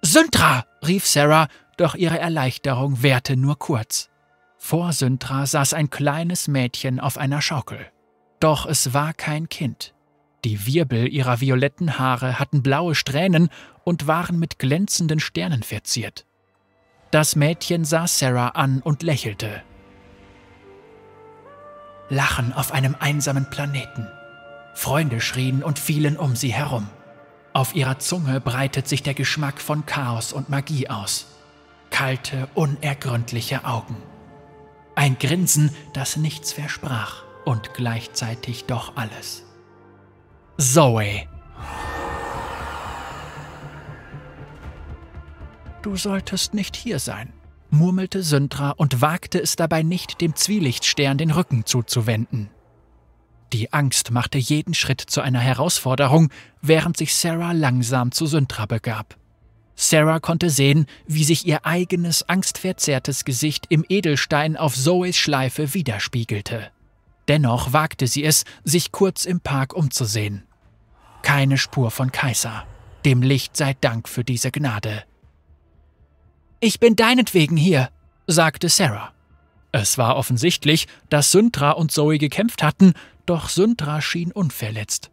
Syntra! 0.00 0.64
rief 0.82 1.06
Sarah, 1.06 1.46
doch 1.76 1.94
ihre 1.94 2.18
Erleichterung 2.18 3.02
währte 3.02 3.36
nur 3.36 3.58
kurz. 3.58 4.08
Vor 4.56 4.94
Syntra 4.94 5.44
saß 5.44 5.74
ein 5.74 5.90
kleines 5.90 6.48
Mädchen 6.48 7.00
auf 7.00 7.18
einer 7.18 7.42
Schaukel. 7.42 7.84
Doch 8.40 8.64
es 8.64 8.94
war 8.94 9.12
kein 9.12 9.50
Kind. 9.50 9.92
Die 10.46 10.64
Wirbel 10.64 11.06
ihrer 11.12 11.42
violetten 11.42 11.98
Haare 11.98 12.38
hatten 12.38 12.62
blaue 12.62 12.94
Strähnen 12.94 13.50
und 13.84 14.06
waren 14.06 14.38
mit 14.38 14.58
glänzenden 14.58 15.20
Sternen 15.20 15.62
verziert. 15.62 16.24
Das 17.10 17.36
Mädchen 17.36 17.84
sah 17.84 18.06
Sarah 18.06 18.48
an 18.48 18.80
und 18.80 19.02
lächelte. 19.02 19.62
Lachen 22.08 22.54
auf 22.54 22.72
einem 22.72 22.96
einsamen 22.98 23.50
Planeten. 23.50 24.08
Freunde 24.74 25.20
schrien 25.20 25.62
und 25.62 25.78
fielen 25.78 26.16
um 26.16 26.36
sie 26.36 26.52
herum. 26.52 26.88
Auf 27.52 27.74
ihrer 27.74 27.98
Zunge 27.98 28.40
breitet 28.40 28.86
sich 28.88 29.02
der 29.02 29.14
Geschmack 29.14 29.60
von 29.60 29.84
Chaos 29.86 30.32
und 30.32 30.48
Magie 30.48 30.88
aus. 30.88 31.26
Kalte, 31.90 32.48
unergründliche 32.54 33.64
Augen. 33.64 33.96
Ein 34.94 35.18
Grinsen, 35.18 35.70
das 35.92 36.16
nichts 36.16 36.52
versprach 36.52 37.24
und 37.44 37.74
gleichzeitig 37.74 38.66
doch 38.66 38.96
alles. 38.96 39.44
Zoe. 40.58 41.26
Du 45.82 45.96
solltest 45.96 46.54
nicht 46.54 46.76
hier 46.76 46.98
sein, 46.98 47.32
murmelte 47.70 48.22
Syntra 48.22 48.72
und 48.72 49.00
wagte 49.00 49.40
es 49.40 49.56
dabei 49.56 49.82
nicht, 49.82 50.20
dem 50.20 50.36
Zwielichtstern 50.36 51.16
den 51.16 51.30
Rücken 51.30 51.64
zuzuwenden. 51.64 52.50
Die 53.52 53.72
Angst 53.72 54.10
machte 54.10 54.38
jeden 54.38 54.74
Schritt 54.74 55.00
zu 55.00 55.20
einer 55.20 55.40
Herausforderung, 55.40 56.30
während 56.62 56.96
sich 56.96 57.14
Sarah 57.14 57.52
langsam 57.52 58.12
zu 58.12 58.26
Syntra 58.26 58.66
begab. 58.66 59.16
Sarah 59.74 60.20
konnte 60.20 60.50
sehen, 60.50 60.86
wie 61.06 61.24
sich 61.24 61.46
ihr 61.46 61.64
eigenes 61.64 62.28
angstverzerrtes 62.28 63.24
Gesicht 63.24 63.66
im 63.70 63.84
Edelstein 63.88 64.56
auf 64.56 64.76
Zoes 64.76 65.16
Schleife 65.16 65.74
widerspiegelte. 65.74 66.70
Dennoch 67.28 67.72
wagte 67.72 68.06
sie 68.06 68.24
es, 68.24 68.44
sich 68.62 68.92
kurz 68.92 69.24
im 69.24 69.40
Park 69.40 69.72
umzusehen. 69.72 70.42
Keine 71.22 71.58
Spur 71.58 71.90
von 71.90 72.12
Kaiser. 72.12 72.66
Dem 73.04 73.22
Licht 73.22 73.56
sei 73.56 73.74
Dank 73.80 74.08
für 74.08 74.24
diese 74.24 74.50
Gnade. 74.50 75.04
Ich 76.60 76.78
bin 76.78 76.94
deinetwegen 76.94 77.56
hier, 77.56 77.88
sagte 78.26 78.68
Sarah. 78.68 79.12
Es 79.72 79.96
war 79.96 80.16
offensichtlich, 80.16 80.88
dass 81.08 81.30
Syntra 81.30 81.70
und 81.70 81.92
Zoe 81.92 82.18
gekämpft 82.18 82.62
hatten, 82.62 82.92
doch 83.26 83.48
Syntra 83.48 84.00
schien 84.00 84.32
unverletzt. 84.32 85.10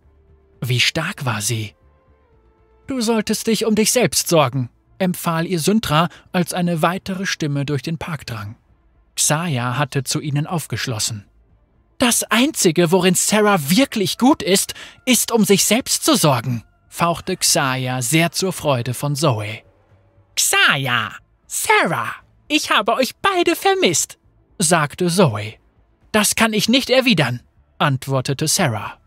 Wie 0.62 0.80
stark 0.80 1.26
war 1.26 1.42
sie? 1.42 1.76
Du 2.88 3.02
solltest 3.02 3.48
dich 3.48 3.66
um 3.66 3.76
dich 3.76 3.92
selbst 3.92 4.28
sorgen, 4.28 4.70
empfahl 4.98 5.46
ihr 5.46 5.60
Syntra, 5.60 6.10
als 6.32 6.54
eine 6.54 6.82
weitere 6.82 7.26
Stimme 7.26 7.66
durch 7.66 7.82
den 7.82 7.98
Park 7.98 8.26
drang. 8.26 8.56
Xaya 9.16 9.78
hatte 9.78 10.04
zu 10.04 10.22
ihnen 10.22 10.48
aufgeschlossen. 10.48 11.26
Das 11.98 12.24
Einzige, 12.24 12.92
worin 12.92 13.16
Sarah 13.16 13.70
wirklich 13.70 14.18
gut 14.18 14.44
ist, 14.44 14.74
ist, 15.06 15.32
um 15.32 15.44
sich 15.44 15.66
selbst 15.66 16.06
zu 16.06 16.16
sorgen, 16.16 16.64
fauchte 16.88 17.36
Xaya 17.36 18.02
sehr 18.02 18.32
zur 18.32 18.54
Freude 18.54 18.94
von 18.94 19.16
Zoe. 19.16 19.64
Xaya, 20.36 21.12
Sarah, 21.48 22.14
ich 22.48 22.70
habe 22.70 22.94
euch 22.94 23.16
beide 23.18 23.56
vermisst, 23.56 24.20
sagte 24.60 25.08
Zoe. 25.08 25.56
Das 26.12 26.36
kann 26.36 26.54
ich 26.54 26.70
nicht 26.70 26.90
erwidern, 26.90 27.42
antwortete 27.80 28.48
Sarah. 28.48 28.98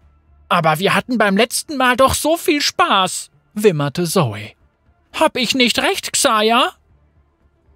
Aber 0.48 0.78
wir 0.78 0.94
hatten 0.94 1.18
beim 1.18 1.36
letzten 1.36 1.76
Mal 1.76 1.96
doch 1.96 2.14
so 2.14 2.36
viel 2.36 2.60
Spaß, 2.60 3.30
wimmerte 3.54 4.04
Zoe. 4.04 4.52
Hab 5.12 5.36
ich 5.36 5.54
nicht 5.54 5.78
recht, 5.78 6.12
Xaya? 6.12 6.72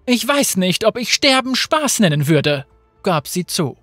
Ich 0.06 0.26
weiß 0.26 0.56
nicht, 0.56 0.84
ob 0.84 0.98
ich 0.98 1.14
Sterben 1.14 1.56
Spaß 1.56 2.00
nennen 2.00 2.26
würde, 2.26 2.66
gab 3.02 3.28
sie 3.28 3.46
zu. 3.46 3.76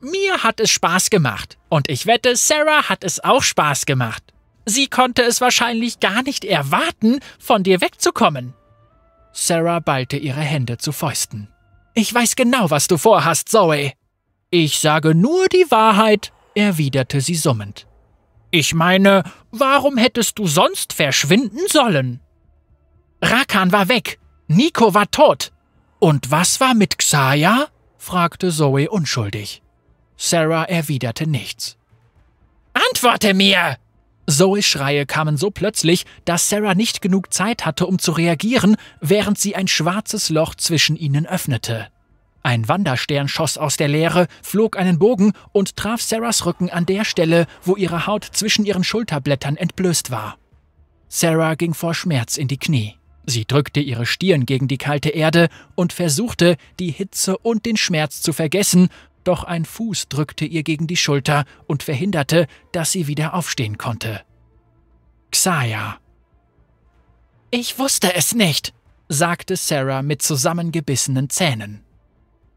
Mir 0.00 0.42
hat 0.42 0.60
es 0.60 0.70
Spaß 0.70 1.10
gemacht, 1.10 1.58
und 1.68 1.88
ich 1.90 2.06
wette, 2.06 2.34
Sarah 2.36 2.88
hat 2.88 3.04
es 3.04 3.22
auch 3.22 3.42
Spaß 3.42 3.86
gemacht. 3.86 4.22
Sie 4.64 4.86
konnte 4.86 5.22
es 5.22 5.40
wahrscheinlich 5.40 6.00
gar 6.00 6.22
nicht 6.22 6.44
erwarten, 6.44 7.20
von 7.38 7.62
dir 7.62 7.80
wegzukommen. 7.80 8.54
Sarah 9.32 9.80
ballte 9.80 10.16
ihre 10.16 10.40
Hände 10.40 10.78
zu 10.78 10.92
Fäusten. 10.92 11.48
Ich 11.94 12.12
weiß 12.12 12.36
genau, 12.36 12.70
was 12.70 12.88
du 12.88 12.96
vorhast, 12.96 13.48
Zoe. 13.48 13.92
Ich 14.52 14.80
sage 14.80 15.14
nur 15.14 15.46
die 15.46 15.70
Wahrheit, 15.70 16.32
erwiderte 16.56 17.20
sie 17.20 17.36
summend. 17.36 17.86
Ich 18.50 18.74
meine, 18.74 19.22
warum 19.52 19.96
hättest 19.96 20.40
du 20.40 20.48
sonst 20.48 20.92
verschwinden 20.92 21.60
sollen? 21.68 22.20
Rakan 23.22 23.70
war 23.70 23.88
weg, 23.88 24.18
Nico 24.48 24.92
war 24.92 25.08
tot. 25.12 25.52
Und 26.00 26.32
was 26.32 26.58
war 26.58 26.74
mit 26.74 26.98
Xaya? 26.98 27.68
fragte 27.96 28.50
Zoe 28.50 28.90
unschuldig. 28.90 29.62
Sarah 30.16 30.64
erwiderte 30.64 31.28
nichts. 31.28 31.76
Antworte 32.72 33.34
mir! 33.34 33.76
Zoes 34.26 34.66
Schreie 34.66 35.06
kamen 35.06 35.36
so 35.36 35.50
plötzlich, 35.50 36.06
dass 36.24 36.48
Sarah 36.48 36.74
nicht 36.74 37.02
genug 37.02 37.32
Zeit 37.32 37.64
hatte, 37.66 37.86
um 37.86 38.00
zu 38.00 38.12
reagieren, 38.12 38.76
während 39.00 39.38
sie 39.38 39.54
ein 39.54 39.68
schwarzes 39.68 40.28
Loch 40.28 40.56
zwischen 40.56 40.96
ihnen 40.96 41.26
öffnete. 41.26 41.88
Ein 42.42 42.68
Wanderstern 42.68 43.28
schoss 43.28 43.58
aus 43.58 43.76
der 43.76 43.88
Leere, 43.88 44.26
flog 44.42 44.78
einen 44.78 44.98
Bogen 44.98 45.32
und 45.52 45.76
traf 45.76 46.00
Sarahs 46.00 46.46
Rücken 46.46 46.70
an 46.70 46.86
der 46.86 47.04
Stelle, 47.04 47.46
wo 47.62 47.76
ihre 47.76 48.06
Haut 48.06 48.24
zwischen 48.24 48.64
ihren 48.64 48.84
Schulterblättern 48.84 49.56
entblößt 49.56 50.10
war. 50.10 50.38
Sarah 51.08 51.54
ging 51.54 51.74
vor 51.74 51.92
Schmerz 51.92 52.38
in 52.38 52.48
die 52.48 52.56
Knie. 52.56 52.96
Sie 53.26 53.44
drückte 53.44 53.80
ihre 53.80 54.06
Stirn 54.06 54.46
gegen 54.46 54.68
die 54.68 54.78
kalte 54.78 55.10
Erde 55.10 55.48
und 55.74 55.92
versuchte, 55.92 56.56
die 56.78 56.90
Hitze 56.90 57.36
und 57.36 57.66
den 57.66 57.76
Schmerz 57.76 58.22
zu 58.22 58.32
vergessen, 58.32 58.88
doch 59.24 59.44
ein 59.44 59.66
Fuß 59.66 60.08
drückte 60.08 60.46
ihr 60.46 60.62
gegen 60.62 60.86
die 60.86 60.96
Schulter 60.96 61.44
und 61.66 61.82
verhinderte, 61.82 62.46
dass 62.72 62.92
sie 62.92 63.06
wieder 63.06 63.34
aufstehen 63.34 63.76
konnte. 63.76 64.22
Xaya. 65.30 65.98
Ich 67.50 67.78
wusste 67.78 68.14
es 68.14 68.34
nicht, 68.34 68.72
sagte 69.08 69.56
Sarah 69.56 70.02
mit 70.02 70.22
zusammengebissenen 70.22 71.28
Zähnen. 71.28 71.84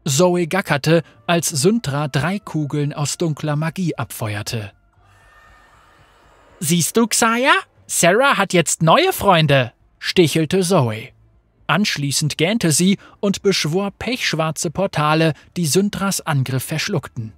Zoe 0.04 0.46
gackerte, 0.46 1.02
als 1.26 1.48
Syntra 1.48 2.08
drei 2.08 2.38
Kugeln 2.38 2.92
aus 2.92 3.16
dunkler 3.16 3.56
Magie 3.56 3.96
abfeuerte. 3.96 4.72
Siehst 6.60 6.96
du, 6.96 7.06
Xaya? 7.06 7.52
Sarah 7.86 8.36
hat 8.36 8.52
jetzt 8.52 8.82
neue 8.82 9.12
Freunde, 9.12 9.72
stichelte 9.98 10.60
Zoe. 10.60 11.10
Anschließend 11.66 12.36
gähnte 12.36 12.72
sie 12.72 12.98
und 13.20 13.42
beschwor 13.42 13.90
pechschwarze 13.90 14.70
Portale, 14.70 15.32
die 15.56 15.66
Syntras 15.66 16.20
Angriff 16.20 16.64
verschluckten. 16.64 17.32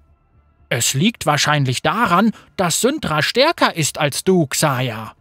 Es 0.68 0.94
liegt 0.94 1.26
wahrscheinlich 1.26 1.82
daran, 1.82 2.32
dass 2.56 2.80
Syntra 2.80 3.22
stärker 3.22 3.76
ist 3.76 3.98
als 3.98 4.24
du, 4.24 4.46
Xaya. 4.46 5.14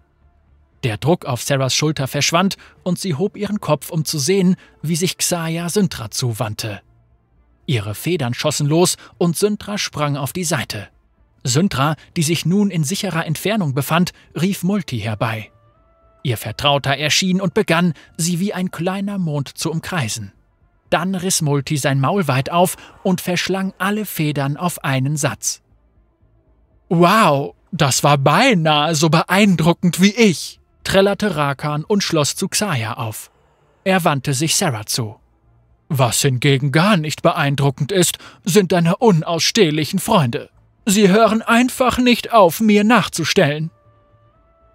Der 0.84 0.98
Druck 0.98 1.26
auf 1.26 1.42
Sarahs 1.42 1.76
Schulter 1.76 2.08
verschwand 2.08 2.58
und 2.84 3.00
sie 3.00 3.16
hob 3.16 3.38
ihren 3.38 3.60
Kopf, 3.60 3.92
um 3.92 4.06
zu 4.06 4.18
sehen, 4.18 4.56
wie 4.82 4.96
sich 4.96 5.18
Xaya 5.18 5.70
Syntra 5.70 6.10
zuwandte. 6.10 6.82
Ihre 7.66 7.96
Federn 7.96 8.34
schossen 8.34 8.68
los 8.68 8.98
und 9.18 9.38
Syntra 9.38 9.78
sprang 9.78 10.18
auf 10.18 10.34
die 10.34 10.44
Seite. 10.44 10.88
Syntra, 11.44 11.96
die 12.16 12.24
sich 12.24 12.46
nun 12.46 12.72
in 12.72 12.84
sicherer 12.84 13.26
Entfernung 13.26 13.74
befand, 13.74 14.12
rief 14.40 14.64
Multi 14.64 15.00
herbei. 15.00 15.52
Ihr 16.24 16.38
Vertrauter 16.38 16.98
erschien 16.98 17.40
und 17.40 17.54
begann, 17.54 17.94
sie 18.18 18.40
wie 18.40 18.54
ein 18.54 18.72
kleiner 18.72 19.20
Mond 19.20 19.50
zu 19.58 19.72
umkreisen. 19.72 20.32
Dann 20.90 21.14
riss 21.14 21.42
Multi 21.42 21.78
sein 21.78 22.00
Maul 22.00 22.28
weit 22.28 22.52
auf 22.52 22.78
und 23.04 23.22
verschlang 23.22 23.74
alle 23.78 24.06
Federn 24.06 24.58
auf 24.58 24.84
einen 24.84 25.18
Satz. 25.18 25.62
Wow, 26.90 27.56
das 27.72 28.04
war 28.04 28.18
beinahe 28.18 28.96
so 28.96 29.10
beeindruckend 29.10 30.02
wie 30.02 30.16
ich, 30.16 30.60
trällerte 30.84 31.36
Rakan 31.36 31.84
und 31.84 32.04
schloss 32.04 32.36
zu 32.36 32.48
Xaya 32.48 32.94
auf. 32.94 33.32
Er 33.84 34.04
wandte 34.04 34.34
sich 34.34 34.56
Sarah 34.56 34.86
zu. 34.86 35.20
Was 35.90 36.22
hingegen 36.22 36.72
gar 36.72 36.98
nicht 36.98 37.22
beeindruckend 37.22 37.92
ist, 37.92 38.18
sind 38.44 38.72
deine 38.72 38.98
unausstehlichen 38.98 40.00
Freunde. 40.00 40.50
Sie 40.86 41.10
hören 41.10 41.42
einfach 41.42 41.98
nicht 41.98 42.32
auf, 42.32 42.60
mir 42.60 42.84
nachzustellen. 42.84 43.72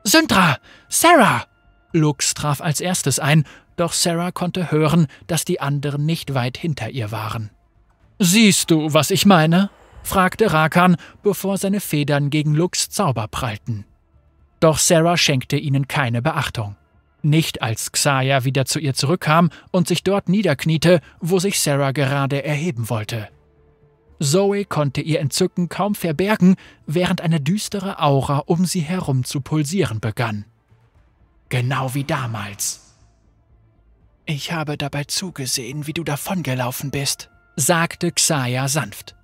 Syndra! 0.05 0.59
Sarah! 0.89 1.45
Lux 1.93 2.35
traf 2.35 2.61
als 2.61 2.81
erstes 2.81 3.19
ein, 3.19 3.45
doch 3.77 3.93
Sarah 3.93 4.31
konnte 4.31 4.71
hören, 4.71 5.07
dass 5.27 5.45
die 5.45 5.61
anderen 5.61 6.07
nicht 6.07 6.35
weit 6.35 6.57
hinter 6.57 6.91
ihr 6.91 7.11
waren. 7.11 7.51
Siehst 8.19 8.71
du, 8.71 8.93
was 8.93 9.11
ich 9.11 9.27
meine? 9.27 9.71
fragte 10.03 10.53
Rakan, 10.53 10.97
bevor 11.23 11.59
seine 11.59 11.81
Federn 11.81 12.31
gegen 12.31 12.55
Lux 12.55 12.91
Zauber 12.91 13.29
prallten. 13.29 13.85
Doch 14.61 14.79
Sarah 14.79 15.17
schenkte 15.17 15.57
ihnen 15.57 15.89
keine 15.89 16.23
Beachtung. 16.23 16.77
Nicht 17.23 17.63
als 17.63 17.93
Xaya 17.93 18.45
wieder 18.45 18.65
zu 18.65 18.79
ihr 18.79 18.95
zurückkam 18.95 19.51
und 19.71 19.89
sich 19.89 20.03
dort 20.03 20.29
niederkniete, 20.29 21.01
wo 21.21 21.39
sich 21.39 21.61
Sarah 21.61 21.93
gerade 21.93 22.45
erheben 22.45 22.89
wollte. 22.89 23.29
Zoe 24.21 24.65
konnte 24.65 25.01
ihr 25.01 25.21
Entzücken 25.21 25.69
kaum 25.69 25.95
verbergen, 25.95 26.57
während 26.87 27.21
eine 27.21 27.41
düstere 27.41 28.01
Aura 28.01 28.39
um 28.47 28.67
sie 28.67 28.81
herum 28.81 29.25
zu 29.25 29.41
pulsieren 29.41 30.01
begann. 30.01 30.45
Genau 31.49 31.95
wie 31.95 32.05
damals. 32.05 32.95
Ich 34.27 34.53
habe 34.53 34.77
dabei 34.77 35.05
zugesehen, 35.05 35.87
wie 35.87 35.93
du 35.93 36.05
davongelaufen 36.05 36.91
bist, 36.91 37.31
sagte 37.57 38.13
Xaya 38.13 38.69
sanft. 38.69 39.17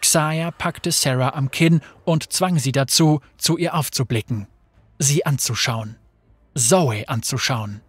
Xaya 0.00 0.50
packte 0.50 0.90
Sarah 0.90 1.34
am 1.34 1.50
Kinn 1.50 1.80
und 2.04 2.32
zwang 2.32 2.58
sie 2.58 2.72
dazu, 2.72 3.20
zu 3.38 3.56
ihr 3.56 3.74
aufzublicken, 3.74 4.48
sie 4.98 5.24
anzuschauen. 5.24 5.96
Zoe 6.54 7.08
anzuschauen. 7.08 7.80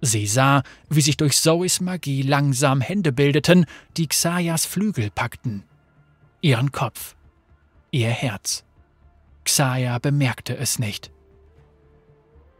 Sie 0.00 0.26
sah, 0.26 0.62
wie 0.88 1.00
sich 1.00 1.16
durch 1.16 1.36
Zoes 1.36 1.80
Magie 1.80 2.22
langsam 2.22 2.80
Hände 2.80 3.12
bildeten, 3.12 3.66
die 3.96 4.06
Xayas 4.06 4.66
Flügel 4.66 5.10
packten. 5.10 5.64
Ihren 6.40 6.70
Kopf. 6.70 7.16
Ihr 7.90 8.10
Herz. 8.10 8.64
Xaya 9.44 9.98
bemerkte 9.98 10.56
es 10.56 10.78
nicht. 10.78 11.10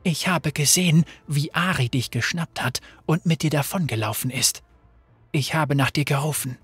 Ich 0.03 0.29
habe 0.29 0.53
gesehen, 0.53 1.05
wie 1.27 1.53
Ari 1.53 1.89
dich 1.89 2.11
geschnappt 2.11 2.63
hat 2.63 2.81
und 3.07 3.27
mit 3.27 3.43
dir 3.43 3.51
davongelaufen 3.51 4.31
ist. 4.31 4.63
Ich 5.33 5.55
habe 5.55 5.75
nach 5.75 5.91
dir 5.91 6.05
gerufen. 6.05 6.59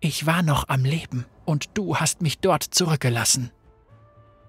Ich 0.00 0.26
war 0.26 0.42
noch 0.42 0.68
am 0.68 0.84
Leben 0.84 1.24
und 1.46 1.70
du 1.74 1.96
hast 1.96 2.20
mich 2.20 2.38
dort 2.38 2.62
zurückgelassen. 2.62 3.50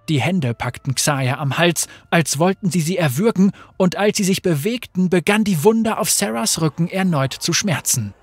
Die 0.10 0.22
Hände 0.22 0.54
packten 0.54 0.96
Xaya 0.96 1.38
am 1.38 1.58
Hals, 1.58 1.88
als 2.10 2.40
wollten 2.40 2.72
sie 2.72 2.82
sie 2.82 2.98
erwürgen, 2.98 3.52
und 3.76 3.96
als 3.98 4.18
sie 4.18 4.24
sich 4.24 4.42
bewegten, 4.42 5.10
begann 5.10 5.44
die 5.44 5.64
Wunde 5.64 5.98
auf 5.98 6.10
Sarahs 6.10 6.62
Rücken 6.62 6.88
erneut 6.88 7.34
zu 7.34 7.52
schmerzen. 7.54 8.14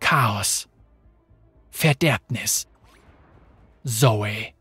Chaos. 0.00 0.68
Verderbnis. 1.70 2.66
Zoe. 3.84 4.52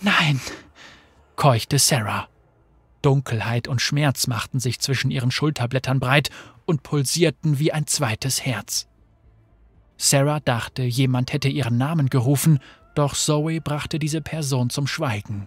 Nein, 0.00 0.40
keuchte 1.36 1.78
Sarah. 1.78 2.28
Dunkelheit 3.02 3.68
und 3.68 3.80
Schmerz 3.80 4.26
machten 4.26 4.60
sich 4.60 4.80
zwischen 4.80 5.10
ihren 5.10 5.30
Schulterblättern 5.30 6.00
breit 6.00 6.30
und 6.66 6.82
pulsierten 6.82 7.58
wie 7.58 7.72
ein 7.72 7.86
zweites 7.86 8.44
Herz. 8.44 8.86
Sarah 9.96 10.40
dachte, 10.40 10.82
jemand 10.82 11.32
hätte 11.32 11.48
ihren 11.48 11.76
Namen 11.76 12.08
gerufen, 12.08 12.60
doch 12.98 13.14
Zoe 13.14 13.60
brachte 13.60 13.98
diese 13.98 14.20
Person 14.20 14.70
zum 14.70 14.86
Schweigen. 14.86 15.46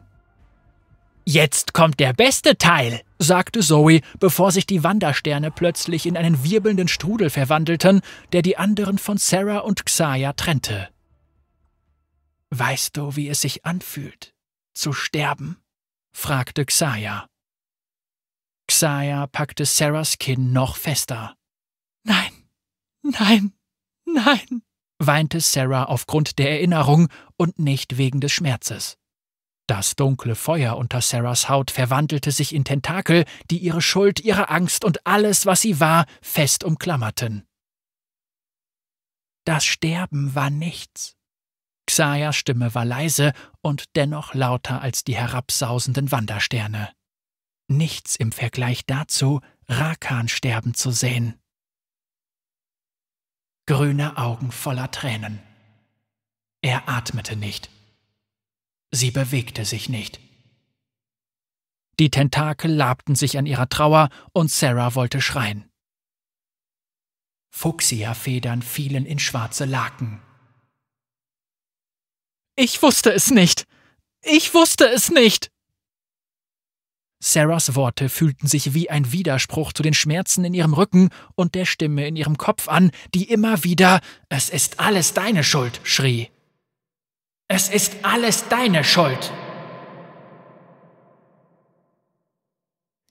Jetzt 1.25 1.73
kommt 1.73 1.99
der 1.99 2.13
beste 2.13 2.57
Teil, 2.57 3.01
sagte 3.19 3.59
Zoe, 3.59 4.01
bevor 4.19 4.51
sich 4.51 4.65
die 4.65 4.83
Wandersterne 4.83 5.51
plötzlich 5.51 6.05
in 6.05 6.17
einen 6.17 6.43
wirbelnden 6.43 6.87
Strudel 6.87 7.29
verwandelten, 7.29 8.01
der 8.31 8.41
die 8.41 8.57
anderen 8.57 8.97
von 8.97 9.17
Sarah 9.17 9.59
und 9.59 9.85
Xaya 9.85 10.33
trennte. 10.33 10.89
Weißt 12.49 12.97
du, 12.97 13.15
wie 13.15 13.29
es 13.29 13.41
sich 13.41 13.65
anfühlt, 13.65 14.33
zu 14.73 14.93
sterben? 14.93 15.57
fragte 16.11 16.65
Xaya. 16.65 17.27
Xaya 18.67 19.27
packte 19.27 19.65
Sarahs 19.65 20.17
Kinn 20.17 20.53
noch 20.53 20.75
fester. 20.75 21.35
Nein, 22.03 22.31
nein, 23.03 23.53
nein, 24.05 24.63
weinte 25.07 25.39
Sarah 25.39 25.85
aufgrund 25.85 26.39
der 26.39 26.51
Erinnerung 26.51 27.07
und 27.37 27.59
nicht 27.59 27.97
wegen 27.97 28.21
des 28.21 28.31
Schmerzes. 28.31 28.97
Das 29.67 29.95
dunkle 29.95 30.35
Feuer 30.35 30.77
unter 30.77 31.01
Sarahs 31.01 31.47
Haut 31.47 31.71
verwandelte 31.71 32.31
sich 32.31 32.53
in 32.53 32.65
Tentakel, 32.65 33.25
die 33.49 33.57
ihre 33.57 33.81
Schuld, 33.81 34.19
ihre 34.19 34.49
Angst 34.49 34.83
und 34.83 35.05
alles, 35.07 35.45
was 35.45 35.61
sie 35.61 35.79
war, 35.79 36.05
fest 36.21 36.63
umklammerten. 36.63 37.47
Das 39.45 39.65
Sterben 39.65 40.35
war 40.35 40.49
nichts. 40.49 41.15
Xayas 41.87 42.35
Stimme 42.35 42.75
war 42.75 42.85
leise 42.85 43.33
und 43.61 43.95
dennoch 43.95 44.33
lauter 44.33 44.81
als 44.81 45.03
die 45.03 45.15
herabsausenden 45.15 46.11
Wandersterne. 46.11 46.89
Nichts 47.67 48.15
im 48.15 48.31
Vergleich 48.31 48.85
dazu, 48.85 49.41
Rakan 49.67 50.27
sterben 50.27 50.73
zu 50.73 50.91
sehen 50.91 51.40
grüne 53.65 54.17
Augen 54.17 54.51
voller 54.51 54.91
Tränen. 54.91 55.41
Er 56.61 56.87
atmete 56.89 57.35
nicht. 57.35 57.69
Sie 58.91 59.11
bewegte 59.11 59.65
sich 59.65 59.89
nicht. 59.89 60.19
Die 61.99 62.09
Tentakel 62.09 62.71
labten 62.73 63.15
sich 63.15 63.37
an 63.37 63.45
ihrer 63.45 63.69
Trauer 63.69 64.09
und 64.33 64.51
Sarah 64.51 64.95
wollte 64.95 65.21
schreien. 65.21 65.69
Fuchsia-Federn 67.51 68.61
fielen 68.61 69.05
in 69.05 69.19
schwarze 69.19 69.65
Laken. 69.65 70.21
Ich 72.55 72.81
wusste 72.81 73.11
es 73.11 73.31
nicht. 73.31 73.65
Ich 74.21 74.53
wusste 74.53 74.87
es 74.87 75.09
nicht. 75.09 75.51
Sarahs 77.23 77.75
Worte 77.75 78.09
fühlten 78.09 78.47
sich 78.47 78.73
wie 78.73 78.89
ein 78.89 79.11
Widerspruch 79.11 79.73
zu 79.73 79.83
den 79.83 79.93
Schmerzen 79.93 80.43
in 80.43 80.55
ihrem 80.55 80.73
Rücken 80.73 81.09
und 81.35 81.53
der 81.53 81.65
Stimme 81.65 82.07
in 82.07 82.15
ihrem 82.15 82.35
Kopf 82.37 82.67
an, 82.67 82.91
die 83.13 83.29
immer 83.29 83.63
wieder 83.63 84.01
Es 84.29 84.49
ist 84.49 84.79
alles 84.79 85.13
deine 85.13 85.43
Schuld 85.43 85.79
schrie. 85.83 86.29
Es 87.47 87.69
ist 87.69 87.97
alles 88.03 88.47
deine 88.49 88.83
Schuld. 88.83 89.31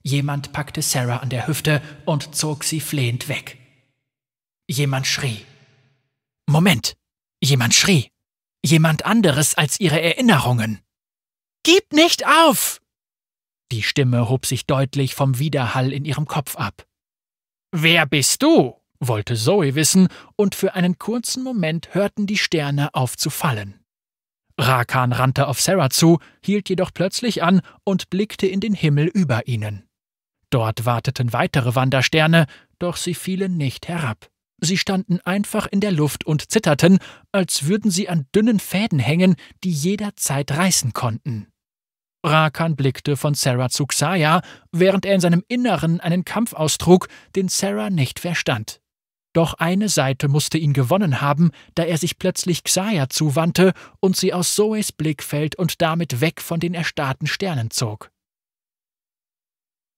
Jemand 0.03 0.51
packte 0.51 0.81
Sarah 0.81 1.17
an 1.17 1.29
der 1.29 1.47
Hüfte 1.47 1.81
und 2.05 2.35
zog 2.35 2.63
sie 2.65 2.81
flehend 2.81 3.29
weg. 3.29 3.57
Jemand 4.67 5.07
schrie. 5.07 5.45
Moment. 6.47 6.95
Jemand 7.41 7.73
schrie. 7.73 8.09
Jemand 8.65 9.05
anderes 9.05 9.55
als 9.55 9.79
ihre 9.79 10.01
Erinnerungen. 10.01 10.81
Gib 11.63 11.93
nicht 11.93 12.25
auf! 12.25 12.80
Die 13.71 13.83
Stimme 13.83 14.29
hob 14.29 14.45
sich 14.45 14.65
deutlich 14.65 15.15
vom 15.15 15.39
Widerhall 15.39 15.93
in 15.93 16.05
ihrem 16.05 16.25
Kopf 16.25 16.55
ab. 16.57 16.85
Wer 17.71 18.05
bist 18.05 18.43
du? 18.43 18.75
wollte 18.99 19.35
Zoe 19.35 19.73
wissen, 19.73 20.09
und 20.35 20.53
für 20.53 20.75
einen 20.75 20.99
kurzen 20.99 21.43
Moment 21.43 21.95
hörten 21.95 22.27
die 22.27 22.37
Sterne 22.37 22.93
auf 22.93 23.17
zu 23.17 23.29
fallen. 23.29 23.79
Rakan 24.59 25.11
rannte 25.11 25.47
auf 25.47 25.59
Sarah 25.59 25.89
zu, 25.89 26.19
hielt 26.43 26.69
jedoch 26.69 26.91
plötzlich 26.93 27.41
an 27.41 27.61
und 27.83 28.09
blickte 28.09 28.45
in 28.45 28.59
den 28.59 28.73
Himmel 28.73 29.07
über 29.07 29.47
ihnen. 29.47 29.87
Dort 30.51 30.85
warteten 30.85 31.33
weitere 31.33 31.73
Wandersterne, 31.73 32.45
doch 32.77 32.97
sie 32.97 33.15
fielen 33.15 33.57
nicht 33.57 33.87
herab. 33.87 34.29
Sie 34.59 34.77
standen 34.77 35.19
einfach 35.21 35.65
in 35.65 35.79
der 35.79 35.91
Luft 35.91 36.25
und 36.25 36.51
zitterten, 36.51 36.99
als 37.31 37.65
würden 37.65 37.89
sie 37.89 38.09
an 38.09 38.27
dünnen 38.35 38.59
Fäden 38.59 38.99
hängen, 38.99 39.35
die 39.63 39.71
jederzeit 39.71 40.51
reißen 40.51 40.93
konnten. 40.93 41.50
Rakan 42.23 42.75
blickte 42.75 43.17
von 43.17 43.33
Sarah 43.33 43.69
zu 43.69 43.85
Xaya, 43.85 44.41
während 44.71 45.05
er 45.05 45.15
in 45.15 45.21
seinem 45.21 45.43
Inneren 45.47 45.99
einen 45.99 46.25
Kampf 46.25 46.53
austrug, 46.53 47.07
den 47.35 47.47
Sarah 47.47 47.89
nicht 47.89 48.19
verstand. 48.19 48.81
Doch 49.33 49.53
eine 49.55 49.87
Seite 49.87 50.27
musste 50.27 50.57
ihn 50.57 50.73
gewonnen 50.73 51.21
haben, 51.21 51.51
da 51.75 51.83
er 51.83 51.97
sich 51.97 52.19
plötzlich 52.19 52.63
Xaya 52.63 53.09
zuwandte 53.09 53.73
und 54.01 54.17
sie 54.17 54.33
aus 54.33 54.55
Zoes 54.55 54.91
Blickfeld 54.91 55.55
und 55.55 55.81
damit 55.81 56.19
weg 56.19 56.41
von 56.41 56.59
den 56.59 56.73
erstarrten 56.73 57.27
Sternen 57.27 57.71
zog. 57.71 58.11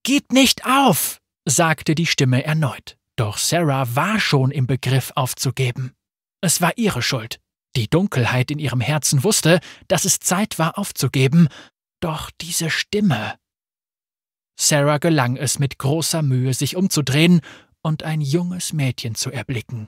Gib 0.04 0.32
nicht 0.32 0.66
auf, 0.66 1.20
sagte 1.46 1.96
die 1.96 2.06
Stimme 2.06 2.44
erneut. 2.44 2.98
Doch 3.16 3.38
Sarah 3.38 3.96
war 3.96 4.20
schon 4.20 4.52
im 4.52 4.68
Begriff 4.68 5.12
aufzugeben. 5.16 5.94
Es 6.42 6.62
war 6.62 6.78
ihre 6.78 7.02
Schuld. 7.02 7.40
Die 7.76 7.90
Dunkelheit 7.90 8.52
in 8.52 8.60
ihrem 8.60 8.82
Herzen 8.82 9.24
wusste, 9.24 9.60
dass 9.88 10.06
es 10.06 10.20
Zeit 10.20 10.60
war 10.60 10.78
aufzugeben, 10.78 11.48
doch 12.04 12.32
diese 12.42 12.70
Stimme. 12.70 13.36
Sarah 14.60 14.98
gelang 14.98 15.38
es 15.38 15.58
mit 15.58 15.80
großer 15.80 16.22
Mühe, 16.22 16.54
sich 16.54 16.76
umzudrehen 16.76 17.42
und 17.82 18.04
ein 18.04 18.22
junges 18.22 18.74
Mädchen 18.74 19.16
zu 19.16 19.32
erblicken. 19.32 19.88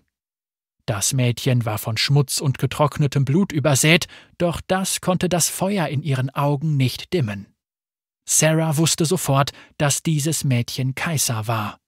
Das 0.85 1.13
Mädchen 1.13 1.65
war 1.65 1.77
von 1.77 1.97
Schmutz 1.97 2.39
und 2.39 2.57
getrocknetem 2.57 3.25
Blut 3.25 3.51
übersät, 3.51 4.07
doch 4.37 4.61
das 4.61 5.01
konnte 5.01 5.29
das 5.29 5.49
Feuer 5.49 5.87
in 5.87 6.03
ihren 6.03 6.29
Augen 6.29 6.77
nicht 6.77 7.11
dimmen. 7.13 7.47
Sarah 8.27 8.77
wusste 8.77 9.05
sofort, 9.05 9.51
dass 9.77 10.03
dieses 10.03 10.43
Mädchen 10.43 10.95
Kaiser 10.95 11.47
war. 11.47 11.79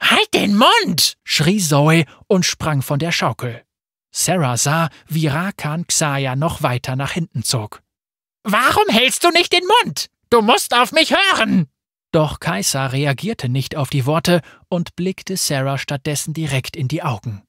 Halt 0.00 0.32
den 0.34 0.56
Mund! 0.56 1.16
schrie 1.24 1.60
Zoe 1.60 2.04
und 2.26 2.44
sprang 2.44 2.82
von 2.82 2.98
der 2.98 3.12
Schaukel. 3.12 3.64
Sarah 4.10 4.56
sah, 4.56 4.88
wie 5.06 5.26
Rakan 5.26 5.86
Xaya 5.86 6.34
noch 6.34 6.62
weiter 6.62 6.96
nach 6.96 7.12
hinten 7.12 7.42
zog. 7.42 7.82
Warum 8.50 8.88
hältst 8.88 9.24
du 9.24 9.30
nicht 9.30 9.52
den 9.52 9.64
Mund? 9.66 10.06
Du 10.30 10.40
musst 10.40 10.74
auf 10.74 10.92
mich 10.92 11.12
hören! 11.12 11.68
Doch 12.12 12.40
Kaiser 12.40 12.94
reagierte 12.94 13.50
nicht 13.50 13.76
auf 13.76 13.90
die 13.90 14.06
Worte 14.06 14.40
und 14.70 14.96
blickte 14.96 15.36
Sarah 15.36 15.76
stattdessen 15.76 16.32
direkt 16.32 16.74
in 16.74 16.88
die 16.88 17.02
Augen. 17.02 17.42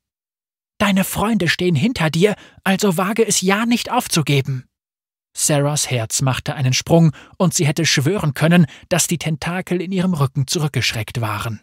Deine 0.78 1.06
Freunde 1.06 1.48
stehen 1.48 1.76
hinter 1.76 2.10
dir, 2.10 2.36
also 2.66 2.98
wage 2.98 3.26
es 3.26 3.40
ja 3.40 3.66
nicht 3.66 3.90
aufzugeben. 3.90 4.66
Sarahs 5.34 5.90
Herz 5.90 6.22
machte 6.22 6.56
einen 6.56 6.74
Sprung, 6.74 7.16
und 7.38 7.54
sie 7.54 7.66
hätte 7.66 7.86
schwören 7.86 8.34
können, 8.34 8.66
dass 8.90 9.08
die 9.08 9.20
Tentakel 9.20 9.82
in 9.82 9.94
ihrem 9.94 10.14
Rücken 10.14 10.48
zurückgeschreckt 10.48 11.22
waren. 11.22 11.62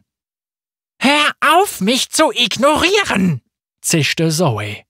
Hör 0.98 1.32
auf, 1.40 1.82
mich 1.82 2.08
zu 2.08 2.32
ignorieren! 2.32 3.42
zischte 3.82 4.30
Zoe. 4.30 4.85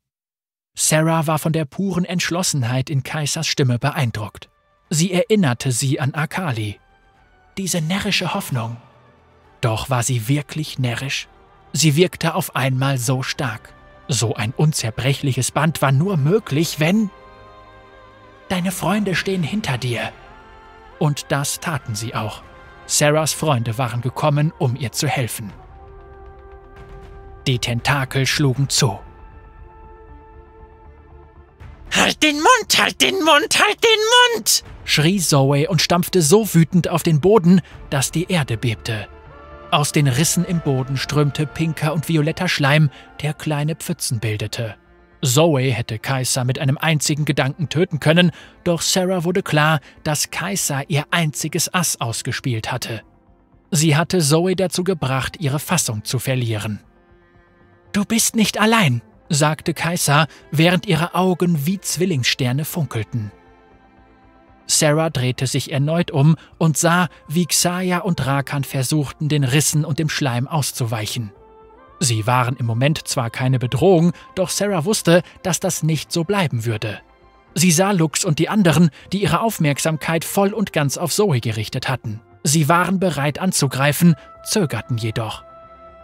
Sarah 0.79 1.27
war 1.27 1.39
von 1.39 1.55
der 1.55 1.65
puren 1.65 2.05
Entschlossenheit 2.05 2.91
in 2.91 3.03
Kaisers 3.03 3.47
Stimme 3.47 3.79
beeindruckt. 3.79 4.51
Sie 4.91 5.11
erinnerte 5.11 5.73
sie 5.73 5.99
an 5.99 6.15
Akali. 6.15 6.79
Diese 7.57 7.81
närrische 7.81 8.35
Hoffnung. 8.35 8.77
Doch 9.63 9.89
war 9.89 10.03
sie 10.03 10.29
wirklich 10.29 10.79
närrisch? 10.79 11.29
Sie 11.73 11.97
wirkte 11.97 12.35
auf 12.35 12.55
einmal 12.55 12.99
so 12.99 13.23
stark. 13.23 13.73
So 14.07 14.35
ein 14.37 14.53
unzerbrechliches 14.53 15.51
Band 15.51 15.81
war 15.81 15.93
nur 15.93 16.19
möglich, 16.19 16.79
wenn... 16.79 17.11
Deine 18.49 18.71
Freunde 18.71 19.15
stehen 19.15 19.43
hinter 19.43 19.79
dir. 19.79 20.13
Und 20.99 21.27
das 21.31 21.59
taten 21.59 21.95
sie 21.95 22.15
auch. 22.15 22.43
Sarahs 22.85 23.33
Freunde 23.33 23.79
waren 23.79 24.03
gekommen, 24.03 24.53
um 24.59 24.77
ihr 24.77 24.93
zu 24.93 25.09
helfen. 25.09 25.53
Die 27.47 27.59
Tentakel 27.59 28.27
schlugen 28.27 28.69
zu. 28.69 29.01
Halt 31.93 32.23
den 32.23 32.37
Mund, 32.37 32.79
halt 32.79 33.01
den 33.01 33.17
Mund, 33.17 33.59
halt 33.59 33.83
den 33.83 34.35
Mund! 34.35 34.65
schrie 34.85 35.19
Zoe 35.19 35.69
und 35.69 35.83
stampfte 35.83 36.23
so 36.23 36.55
wütend 36.55 36.89
auf 36.89 37.03
den 37.03 37.21
Boden, 37.21 37.61
dass 37.91 38.13
die 38.13 38.31
Erde 38.31 38.57
bebte. 38.57 39.09
Aus 39.71 39.93
den 39.93 40.07
Rissen 40.07 40.45
im 40.45 40.61
Boden 40.61 40.97
strömte 40.97 41.47
pinker 41.47 41.93
und 41.93 42.09
violetter 42.09 42.49
Schleim, 42.49 42.91
der 43.21 43.35
kleine 43.35 43.75
Pfützen 43.75 44.21
bildete. 44.21 44.77
Zoe 45.23 45.73
hätte 45.73 45.99
Kaiser 45.99 46.45
mit 46.45 46.59
einem 46.59 46.79
einzigen 46.79 47.25
Gedanken 47.25 47.69
töten 47.69 47.99
können, 47.99 48.31
doch 48.65 48.81
Sarah 48.81 49.25
wurde 49.25 49.43
klar, 49.43 49.81
dass 50.05 50.31
Kaiser 50.31 50.89
ihr 50.89 51.05
einziges 51.11 51.73
Ass 51.75 52.01
ausgespielt 52.01 52.71
hatte. 52.71 53.03
Sie 53.73 53.97
hatte 53.97 54.21
Zoe 54.21 54.55
dazu 54.55 54.85
gebracht, 54.85 55.39
ihre 55.41 55.59
Fassung 55.59 56.05
zu 56.05 56.21
verlieren. 56.21 56.81
Du 57.93 58.05
bist 58.05 58.37
nicht 58.37 58.61
allein, 58.61 59.03
sagte 59.29 59.75
Kaiser, 59.75 60.27
während 60.51 60.87
ihre 60.87 61.15
Augen 61.15 61.67
wie 61.67 61.81
Zwillingssterne 61.81 62.65
funkelten. 62.65 63.33
Sarah 64.67 65.11
drehte 65.11 65.47
sich 65.47 65.73
erneut 65.73 66.11
um 66.11 66.37
und 66.59 66.77
sah, 66.77 67.09
wie 67.29 67.47
Xaya 67.47 67.99
und 67.99 68.27
Rakan 68.27 68.65
versuchten, 68.65 69.29
den 69.29 69.45
Rissen 69.45 69.85
und 69.85 69.99
dem 69.99 70.09
Schleim 70.09 70.49
auszuweichen. 70.49 71.33
Sie 72.01 72.27
waren 72.27 72.57
im 72.57 72.67
Moment 72.67 73.07
zwar 73.09 73.31
keine 73.31 73.59
Bedrohung, 73.59 74.13
doch 74.35 74.51
Sarah 74.51 74.85
wusste, 74.85 75.23
dass 75.43 75.61
das 75.61 75.83
nicht 75.83 76.13
so 76.13 76.25
bleiben 76.25 76.65
würde. 76.65 77.01
Sie 77.55 77.71
sah 77.71 77.93
Lux 77.93 78.25
und 78.25 78.39
die 78.39 78.51
anderen, 78.51 78.91
die 79.13 79.23
ihre 79.23 79.41
Aufmerksamkeit 79.41 80.25
voll 80.25 80.53
und 80.53 80.75
ganz 80.75 80.99
auf 80.99 81.13
Zoe 81.13 81.41
gerichtet 81.41 81.89
hatten. 81.89 82.21
Sie 82.43 82.69
waren 82.69 83.01
bereit 83.01 83.39
anzugreifen, 83.39 84.15
zögerten 84.45 84.99
jedoch. 84.99 85.43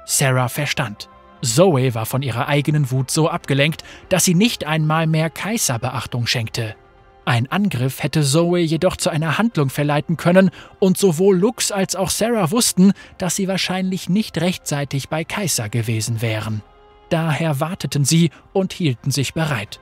Sarah 0.07 0.49
verstand. 0.49 1.09
Zoe 1.43 1.95
war 1.95 2.07
von 2.07 2.23
ihrer 2.23 2.49
eigenen 2.49 2.91
Wut 2.91 3.11
so 3.11 3.29
abgelenkt, 3.29 3.83
dass 4.09 4.25
sie 4.25 4.35
nicht 4.35 4.65
einmal 4.65 5.07
mehr 5.07 5.29
Kaiser 5.29 5.79
Beachtung 5.79 6.27
schenkte. 6.27 6.77
Ein 7.25 7.51
Angriff 7.51 8.03
hätte 8.03 8.23
Zoe 8.23 8.61
jedoch 8.61 8.97
zu 8.97 9.11
einer 9.11 9.39
Handlung 9.39 9.69
verleiten 9.69 10.17
können, 10.17 10.51
und 10.81 10.99
sowohl 10.99 11.37
Lux 11.37 11.71
als 11.71 11.95
auch 11.95 12.11
Sarah 12.11 12.51
wussten, 12.51 12.93
dass 13.19 13.37
sie 13.37 13.47
wahrscheinlich 13.47 14.09
nicht 14.09 14.41
rechtzeitig 14.41 15.09
bei 15.09 15.25
Kaiser 15.25 15.69
gewesen 15.69 16.21
wären. 16.23 16.63
Daher 17.11 17.61
warteten 17.61 18.05
sie 18.05 18.31
und 18.53 18.73
hielten 18.73 19.11
sich 19.11 19.35
bereit. 19.35 19.81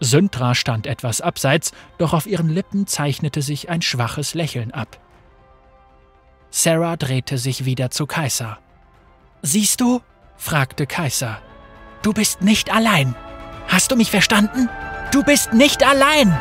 Syntra 0.00 0.54
stand 0.54 0.86
etwas 0.86 1.20
abseits, 1.20 1.72
doch 1.98 2.12
auf 2.12 2.26
ihren 2.26 2.48
Lippen 2.48 2.86
zeichnete 2.86 3.42
sich 3.42 3.68
ein 3.68 3.82
schwaches 3.82 4.34
Lächeln 4.34 4.72
ab. 4.72 4.98
Sarah 6.50 6.96
drehte 6.96 7.36
sich 7.36 7.64
wieder 7.64 7.90
zu 7.90 8.06
Kaiser. 8.06 8.58
Siehst 9.42 9.80
du? 9.80 10.00
Fragte 10.38 10.86
Kaiser. 10.86 11.38
Du 12.02 12.12
bist 12.14 12.40
nicht 12.40 12.72
allein. 12.72 13.14
Hast 13.66 13.90
du 13.90 13.96
mich 13.96 14.10
verstanden? 14.10 14.70
Du 15.12 15.22
bist 15.22 15.52
nicht 15.52 15.86
allein! 15.86 16.36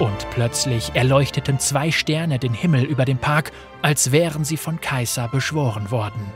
Und 0.00 0.30
plötzlich 0.30 0.92
erleuchteten 0.94 1.58
zwei 1.58 1.90
Sterne 1.90 2.38
den 2.38 2.54
Himmel 2.54 2.84
über 2.84 3.04
dem 3.04 3.18
Park, 3.18 3.52
als 3.82 4.12
wären 4.12 4.44
sie 4.44 4.56
von 4.56 4.80
Kaiser 4.80 5.28
beschworen 5.28 5.90
worden. 5.90 6.32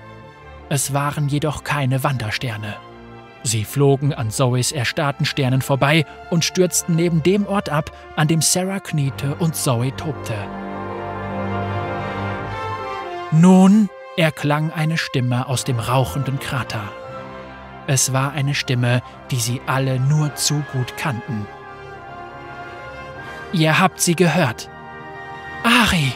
Es 0.69 0.93
waren 0.93 1.29
jedoch 1.29 1.65
keine 1.65 2.05
Wandersterne. 2.05 2.77
Sie 3.43 3.65
flogen 3.65 4.15
an 4.15 4.31
Zoes 4.31 4.73
erstarrten 4.73 5.27
Sternen 5.27 5.61
vorbei 5.61 6.07
und 6.31 6.45
stürzten 6.45 6.95
neben 6.95 7.23
dem 7.23 7.47
Ort 7.47 7.69
ab, 7.69 7.95
an 8.17 8.29
dem 8.29 8.41
Sarah 8.41 8.81
kniete 8.81 9.35
und 9.35 9.57
Zoe 9.57 9.95
tobte. 9.97 10.35
Nun 13.41 13.89
erklang 14.17 14.71
eine 14.71 14.97
Stimme 14.97 15.49
aus 15.49 15.65
dem 15.65 15.81
rauchenden 15.81 16.39
Krater. 16.39 16.93
Es 17.89 18.13
war 18.13 18.33
eine 18.33 18.55
Stimme, 18.55 19.03
die 19.33 19.41
sie 19.41 19.61
alle 19.67 19.99
nur 19.99 20.37
zu 20.37 20.63
gut 20.73 20.97
kannten. 20.97 21.47
Ihr 23.53 23.81
habt 23.81 24.01
sie 24.01 24.15
gehört. 24.15 24.71
Ari! 25.65 26.13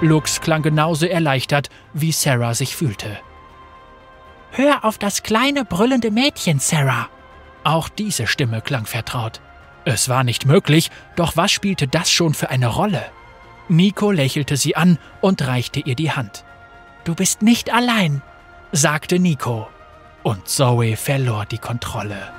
Lux 0.00 0.40
klang 0.40 0.62
genauso 0.62 1.06
erleichtert, 1.06 1.70
wie 1.92 2.12
Sarah 2.12 2.54
sich 2.54 2.76
fühlte. 2.76 3.18
Hör 4.52 4.84
auf 4.84 4.96
das 4.96 5.24
kleine 5.24 5.64
brüllende 5.64 6.12
Mädchen, 6.12 6.60
Sarah! 6.60 7.08
Auch 7.64 7.88
diese 7.88 8.28
Stimme 8.28 8.60
klang 8.60 8.86
vertraut. 8.86 9.40
Es 9.84 10.08
war 10.08 10.22
nicht 10.22 10.46
möglich, 10.46 10.90
doch 11.16 11.36
was 11.36 11.50
spielte 11.50 11.88
das 11.88 12.10
schon 12.10 12.34
für 12.34 12.50
eine 12.50 12.68
Rolle? 12.68 13.04
Nico 13.68 14.10
lächelte 14.10 14.56
sie 14.56 14.76
an 14.76 14.98
und 15.20 15.42
reichte 15.42 15.80
ihr 15.80 15.94
die 15.94 16.12
Hand. 16.12 16.44
Du 17.04 17.14
bist 17.14 17.42
nicht 17.42 17.72
allein, 17.72 18.22
sagte 18.70 19.18
Nico. 19.18 19.68
Und 20.22 20.48
Zoe 20.48 20.96
verlor 20.96 21.46
die 21.46 21.58
Kontrolle. 21.58 22.32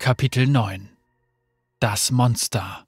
Kapitel 0.00 0.46
9 0.46 0.88
Das 1.80 2.10
Monster 2.10 2.85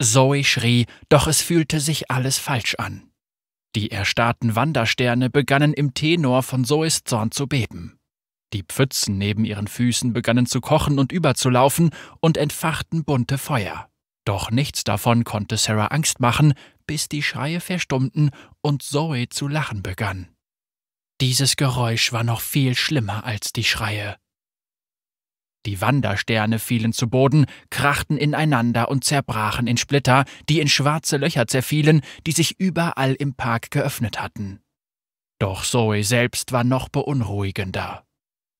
Zoe 0.00 0.44
schrie, 0.44 0.86
doch 1.08 1.26
es 1.26 1.42
fühlte 1.42 1.80
sich 1.80 2.10
alles 2.10 2.38
falsch 2.38 2.76
an. 2.76 3.10
Die 3.74 3.90
erstarrten 3.90 4.56
Wandersterne 4.56 5.30
begannen 5.30 5.72
im 5.72 5.94
Tenor 5.94 6.42
von 6.42 6.64
Zoes 6.64 7.04
Zorn 7.04 7.30
zu 7.30 7.46
beben. 7.46 7.98
Die 8.52 8.62
Pfützen 8.62 9.18
neben 9.18 9.44
ihren 9.44 9.68
Füßen 9.68 10.12
begannen 10.12 10.46
zu 10.46 10.60
kochen 10.60 10.98
und 10.98 11.12
überzulaufen 11.12 11.90
und 12.20 12.36
entfachten 12.36 13.04
bunte 13.04 13.36
Feuer. 13.36 13.90
Doch 14.24 14.50
nichts 14.50 14.84
davon 14.84 15.24
konnte 15.24 15.56
Sarah 15.56 15.86
Angst 15.86 16.20
machen, 16.20 16.54
bis 16.86 17.08
die 17.08 17.22
Schreie 17.22 17.60
verstummten 17.60 18.30
und 18.62 18.82
Zoe 18.82 19.28
zu 19.28 19.48
lachen 19.48 19.82
begann. 19.82 20.28
Dieses 21.20 21.56
Geräusch 21.56 22.12
war 22.12 22.24
noch 22.24 22.40
viel 22.40 22.74
schlimmer 22.74 23.24
als 23.24 23.52
die 23.52 23.64
Schreie. 23.64 24.16
Die 25.68 25.82
Wandersterne 25.82 26.58
fielen 26.58 26.94
zu 26.94 27.10
Boden, 27.10 27.44
krachten 27.68 28.16
ineinander 28.16 28.88
und 28.88 29.04
zerbrachen 29.04 29.66
in 29.66 29.76
Splitter, 29.76 30.24
die 30.48 30.60
in 30.60 30.68
schwarze 30.68 31.18
Löcher 31.18 31.46
zerfielen, 31.46 32.00
die 32.26 32.32
sich 32.32 32.58
überall 32.58 33.12
im 33.12 33.34
Park 33.34 33.70
geöffnet 33.70 34.18
hatten. 34.18 34.60
Doch 35.38 35.66
Zoe 35.66 36.04
selbst 36.04 36.52
war 36.52 36.64
noch 36.64 36.88
beunruhigender. 36.88 38.02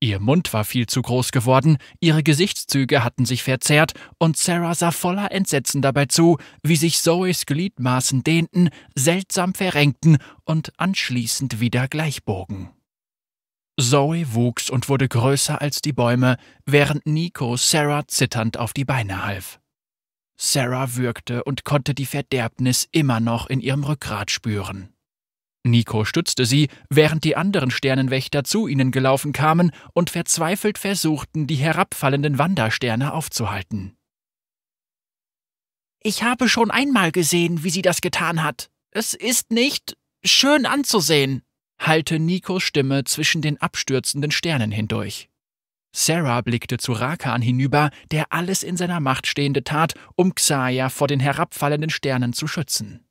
Ihr 0.01 0.21
Mund 0.21 0.53
war 0.53 0.67
viel 0.67 0.87
zu 0.87 1.01
groß 1.01 1.33
geworden, 1.33 1.79
ihre 1.99 2.23
Gesichtszüge 2.23 3.03
hatten 3.03 3.25
sich 3.25 3.43
verzerrt, 3.43 3.95
und 4.19 4.37
Sarah 4.37 4.75
sah 4.75 4.91
voller 4.91 5.33
Entsetzen 5.33 5.81
dabei 5.81 6.05
zu, 6.05 6.37
wie 6.63 6.77
sich 6.77 7.01
Zoes 7.01 7.47
Gliedmaßen 7.47 8.23
dehnten, 8.23 8.69
seltsam 8.95 9.55
verrenkten 9.55 10.19
und 10.45 10.79
anschließend 10.79 11.59
wieder 11.59 11.89
gleichbogen. 11.89 12.69
Zoe 13.81 14.35
wuchs 14.35 14.71
und 14.71 14.89
wurde 14.89 15.09
größer 15.09 15.61
als 15.61 15.81
die 15.81 15.93
Bäume, 15.93 16.37
während 16.67 17.07
Nico 17.07 17.57
Sarah 17.57 18.07
zitternd 18.09 18.57
auf 18.57 18.73
die 18.73 18.85
Beine 18.85 19.25
half. 19.25 19.61
Sarah 20.37 20.97
würgte 20.97 21.45
und 21.45 21.65
konnte 21.65 21.95
die 21.95 22.07
Verderbnis 22.07 22.89
immer 22.93 23.21
noch 23.21 23.49
in 23.49 23.61
ihrem 23.61 23.85
Rückgrat 23.85 24.31
spüren. 24.31 24.95
Nico 25.65 26.05
stützte 26.05 26.47
sie, 26.47 26.69
während 26.89 27.25
die 27.25 27.37
anderen 27.37 27.71
Sternenwächter 27.71 28.45
zu 28.45 28.69
ihnen 28.69 28.91
gelaufen 28.91 29.33
kamen 29.33 29.73
und 29.93 30.11
verzweifelt 30.11 30.79
versuchten, 30.79 31.47
die 31.47 31.57
herabfallenden 31.57 32.39
Wandersterne 32.39 33.13
aufzuhalten. 33.13 33.97
Ich 36.01 36.23
habe 36.23 36.49
schon 36.49 36.71
einmal 36.71 37.13
gesehen, 37.13 37.65
wie 37.65 37.71
sie 37.71 37.83
das 37.83 38.01
getan 38.01 38.43
hat. 38.43 38.71
Es 38.93 39.15
ist 39.15 39.51
nicht 39.51 39.97
schön 40.25 40.65
anzusehen, 40.65 41.43
hallte 41.79 42.19
Nikos 42.19 42.63
Stimme 42.63 43.05
zwischen 43.05 43.43
den 43.43 43.61
abstürzenden 43.61 44.31
Sternen 44.31 44.71
hindurch. 44.71 45.29
Sarah 45.93 46.43
blickte 46.43 46.79
zu 46.79 46.93
Rakan 46.93 47.43
hinüber, 47.43 47.91
der 48.11 48.33
alles 48.33 48.63
in 48.63 48.77
seiner 48.77 49.01
Macht 49.01 49.27
Stehende 49.27 49.65
tat, 49.65 49.95
um 50.17 50.35
Xaya 50.35 50.91
vor 50.91 51.09
den 51.09 51.21
herabfallenden 51.21 51.91
Sternen 51.91 52.33
zu 52.33 52.47
schützen. 52.47 53.05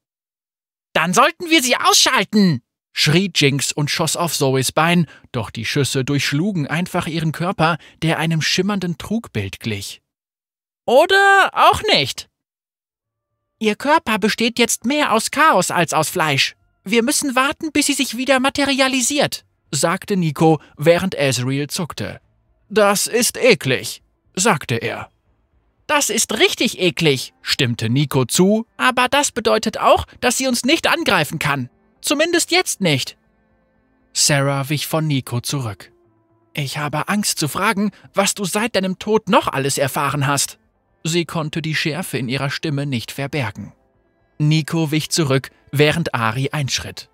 Dann 0.93 1.13
sollten 1.13 1.49
wir 1.49 1.61
sie 1.61 1.75
ausschalten! 1.75 2.61
schrie 2.93 3.31
Jinx 3.33 3.71
und 3.71 3.91
schoss 3.91 4.15
auf 4.15 4.35
Zoes 4.35 4.71
Bein, 4.71 5.05
doch 5.31 5.51
die 5.51 5.65
Schüsse 5.65 6.03
durchschlugen 6.03 6.65
einfach 6.65 7.05
ihren 7.05 7.31
Körper, 7.31 7.77
der 8.01 8.17
einem 8.17 8.41
schimmernden 8.41 8.97
Trugbild 8.97 9.59
glich. 9.59 10.01
Oder 10.87 11.51
auch 11.53 11.83
nicht. 11.93 12.27
Ihr 13.59 13.75
Körper 13.75 14.17
besteht 14.17 14.57
jetzt 14.57 14.85
mehr 14.85 15.13
aus 15.13 15.29
Chaos 15.29 15.69
als 15.69 15.93
aus 15.93 16.09
Fleisch. 16.09 16.56
Wir 16.89 17.03
müssen 17.03 17.35
warten, 17.35 17.73
bis 17.73 17.87
sie 17.87 17.93
sich 17.93 18.15
wieder 18.15 18.39
materialisiert, 18.39 19.43
sagte 19.71 20.15
Nico, 20.15 20.61
während 20.77 21.15
Ezreal 21.15 21.67
zuckte. 21.67 22.21
Das 22.69 23.07
ist 23.07 23.35
eklig, 23.37 24.01
sagte 24.35 24.75
er. 24.75 25.09
Das 25.85 26.09
ist 26.09 26.39
richtig 26.39 26.79
eklig, 26.79 27.33
stimmte 27.41 27.89
Nico 27.89 28.23
zu, 28.23 28.65
aber 28.77 29.09
das 29.09 29.33
bedeutet 29.33 29.77
auch, 29.77 30.05
dass 30.21 30.37
sie 30.37 30.47
uns 30.47 30.63
nicht 30.63 30.87
angreifen 30.87 31.39
kann. 31.39 31.69
Zumindest 31.99 32.51
jetzt 32.51 32.79
nicht. 32.79 33.17
Sarah 34.13 34.69
wich 34.69 34.87
von 34.87 35.07
Nico 35.07 35.41
zurück. 35.41 35.91
Ich 36.53 36.77
habe 36.77 37.09
Angst 37.09 37.37
zu 37.37 37.49
fragen, 37.49 37.91
was 38.13 38.33
du 38.33 38.45
seit 38.45 38.77
deinem 38.77 38.97
Tod 38.97 39.27
noch 39.27 39.49
alles 39.49 39.77
erfahren 39.77 40.25
hast. 40.25 40.57
Sie 41.03 41.25
konnte 41.25 41.61
die 41.61 41.75
Schärfe 41.75 42.17
in 42.17 42.29
ihrer 42.29 42.49
Stimme 42.49 42.85
nicht 42.85 43.11
verbergen. 43.11 43.73
Nico 44.37 44.91
wich 44.91 45.09
zurück, 45.09 45.49
während 45.71 46.13
Ari 46.13 46.49
einschritt. 46.51 47.09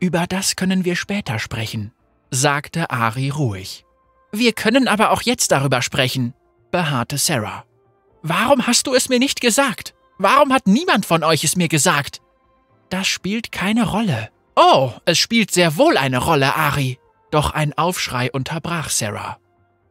Über 0.00 0.26
das 0.26 0.56
können 0.56 0.84
wir 0.84 0.96
später 0.96 1.38
sprechen, 1.38 1.92
sagte 2.30 2.90
Ari 2.90 3.30
ruhig. 3.30 3.84
Wir 4.32 4.52
können 4.52 4.88
aber 4.88 5.10
auch 5.10 5.22
jetzt 5.22 5.52
darüber 5.52 5.82
sprechen, 5.82 6.34
beharrte 6.70 7.18
Sarah. 7.18 7.64
Warum 8.22 8.66
hast 8.66 8.86
du 8.86 8.94
es 8.94 9.08
mir 9.08 9.18
nicht 9.18 9.40
gesagt? 9.40 9.94
Warum 10.18 10.52
hat 10.52 10.66
niemand 10.66 11.06
von 11.06 11.22
euch 11.22 11.44
es 11.44 11.56
mir 11.56 11.68
gesagt? 11.68 12.20
Das 12.90 13.06
spielt 13.06 13.52
keine 13.52 13.86
Rolle. 13.86 14.30
Oh, 14.54 14.92
es 15.04 15.18
spielt 15.18 15.50
sehr 15.50 15.76
wohl 15.76 15.96
eine 15.96 16.18
Rolle, 16.18 16.54
Ari. 16.56 16.98
Doch 17.30 17.50
ein 17.50 17.76
Aufschrei 17.76 18.30
unterbrach 18.30 18.88
Sarah. 18.88 19.38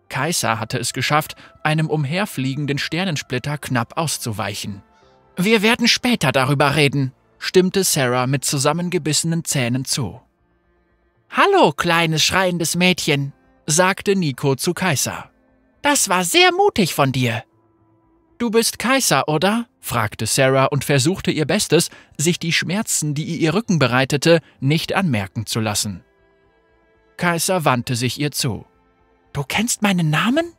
Kaiser 0.10 0.60
hatte 0.60 0.78
es 0.78 0.93
geschafft, 0.93 1.36
einem 1.63 1.89
umherfliegenden 1.89 2.78
Sternensplitter 2.78 3.58
knapp 3.58 3.97
auszuweichen. 3.97 4.84
Wir 5.38 5.62
werden 5.62 5.88
später 5.88 6.32
darüber 6.32 6.76
reden, 6.76 7.12
stimmte 7.39 7.84
Sarah 7.84 8.28
mit 8.28 8.45
zusammengebissenen 8.45 9.43
Zähnen 9.43 9.86
zu. 9.86 10.21
Hallo, 11.30 11.74
kleines 11.74 12.24
schreiendes 12.24 12.76
Mädchen, 12.76 13.34
sagte 13.65 14.15
Nico 14.15 14.56
zu 14.56 14.74
Kaiser. 14.74 15.30
Das 15.82 16.08
war 16.08 16.24
sehr 16.24 16.52
mutig 16.54 16.93
von 16.93 17.12
dir. 17.12 17.43
Du 18.38 18.50
bist 18.50 18.80
Kaiser, 18.80 19.28
oder? 19.28 19.67
fragte 19.82 20.26
Sarah 20.26 20.65
und 20.65 20.84
versuchte 20.84 21.32
ihr 21.32 21.45
Bestes, 21.45 21.89
sich 22.17 22.39
die 22.39 22.54
Schmerzen, 22.54 23.13
die 23.13 23.38
ihr 23.38 23.54
Rücken 23.54 23.78
bereitete, 23.78 24.39
nicht 24.60 24.93
anmerken 24.93 25.45
zu 25.45 25.60
lassen. 25.60 26.04
Kaiser 27.17 27.65
wandte 27.65 27.95
sich 27.95 28.19
ihr 28.19 28.32
zu. 28.32 28.65
Du 29.34 29.43
kennst 29.43 29.82
meinen 29.82 30.10
Namen? 30.10 30.54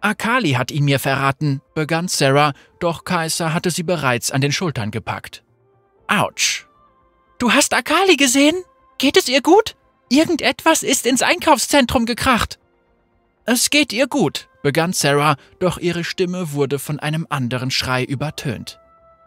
Akali 0.00 0.52
hat 0.52 0.70
ihn 0.70 0.84
mir 0.84 0.98
verraten, 0.98 1.60
begann 1.74 2.08
Sarah, 2.08 2.52
doch 2.78 3.04
Kaiser 3.04 3.52
hatte 3.52 3.70
sie 3.70 3.82
bereits 3.82 4.30
an 4.30 4.40
den 4.40 4.52
Schultern 4.52 4.90
gepackt. 4.90 5.42
Autsch. 6.06 6.66
Du 7.38 7.52
hast 7.52 7.74
Akali 7.74 8.16
gesehen? 8.16 8.56
Geht 8.98 9.16
es 9.16 9.28
ihr 9.28 9.42
gut? 9.42 9.76
Irgendetwas 10.08 10.82
ist 10.82 11.06
ins 11.06 11.22
Einkaufszentrum 11.22 12.04
gekracht. 12.04 12.58
Es 13.44 13.70
geht 13.70 13.92
ihr 13.92 14.06
gut, 14.06 14.48
begann 14.62 14.92
Sarah, 14.92 15.36
doch 15.58 15.78
ihre 15.78 16.04
Stimme 16.04 16.52
wurde 16.52 16.78
von 16.78 16.98
einem 16.98 17.26
anderen 17.30 17.70
Schrei 17.70 18.04
übertönt. 18.04 18.78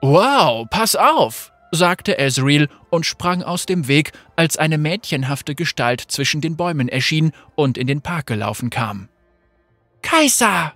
Wow, 0.01 0.67
pass 0.69 0.95
auf, 0.95 1.51
sagte 1.71 2.17
Ezreal 2.19 2.67
und 2.89 3.05
sprang 3.05 3.43
aus 3.43 3.65
dem 3.65 3.87
Weg, 3.87 4.11
als 4.35 4.57
eine 4.57 4.77
mädchenhafte 4.77 5.55
Gestalt 5.55 6.01
zwischen 6.01 6.41
den 6.41 6.57
Bäumen 6.57 6.89
erschien 6.89 7.31
und 7.55 7.77
in 7.77 7.87
den 7.87 8.01
Park 8.01 8.27
gelaufen 8.27 8.69
kam. 8.69 9.09
Kaiser! 10.03 10.73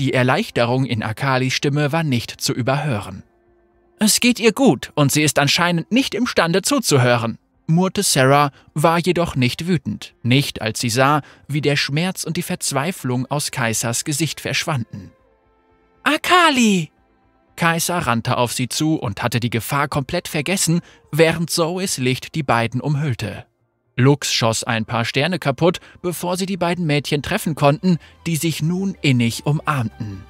Die 0.00 0.12
Erleichterung 0.12 0.84
in 0.84 1.04
Akalis 1.04 1.54
Stimme 1.54 1.92
war 1.92 2.02
nicht 2.02 2.40
zu 2.40 2.52
überhören. 2.52 3.22
Es 4.00 4.18
geht 4.18 4.40
ihr 4.40 4.52
gut 4.52 4.90
und 4.96 5.12
sie 5.12 5.22
ist 5.22 5.38
anscheinend 5.38 5.92
nicht 5.92 6.14
imstande 6.16 6.62
zuzuhören 6.62 7.38
murrte 7.72 8.02
Sarah, 8.02 8.50
war 8.74 8.98
jedoch 8.98 9.34
nicht 9.34 9.66
wütend, 9.66 10.14
nicht 10.22 10.62
als 10.62 10.80
sie 10.80 10.90
sah, 10.90 11.22
wie 11.48 11.60
der 11.60 11.76
Schmerz 11.76 12.24
und 12.24 12.36
die 12.36 12.42
Verzweiflung 12.42 13.26
aus 13.26 13.50
Kaisers 13.50 14.04
Gesicht 14.04 14.40
verschwanden. 14.40 15.10
Akali! 16.04 16.90
Kaiser 17.56 17.98
rannte 17.98 18.38
auf 18.38 18.52
sie 18.52 18.68
zu 18.68 18.96
und 18.96 19.22
hatte 19.22 19.38
die 19.38 19.50
Gefahr 19.50 19.88
komplett 19.88 20.28
vergessen, 20.28 20.80
während 21.10 21.50
Zoes 21.50 21.98
Licht 21.98 22.34
die 22.34 22.42
beiden 22.42 22.80
umhüllte. 22.80 23.46
Lux 23.96 24.32
schoss 24.32 24.64
ein 24.64 24.84
paar 24.84 25.04
Sterne 25.04 25.38
kaputt, 25.38 25.80
bevor 26.00 26.36
sie 26.36 26.46
die 26.46 26.56
beiden 26.56 26.86
Mädchen 26.86 27.22
treffen 27.22 27.54
konnten, 27.54 27.98
die 28.26 28.36
sich 28.36 28.62
nun 28.62 28.96
innig 29.02 29.44
umarmten. 29.44 30.22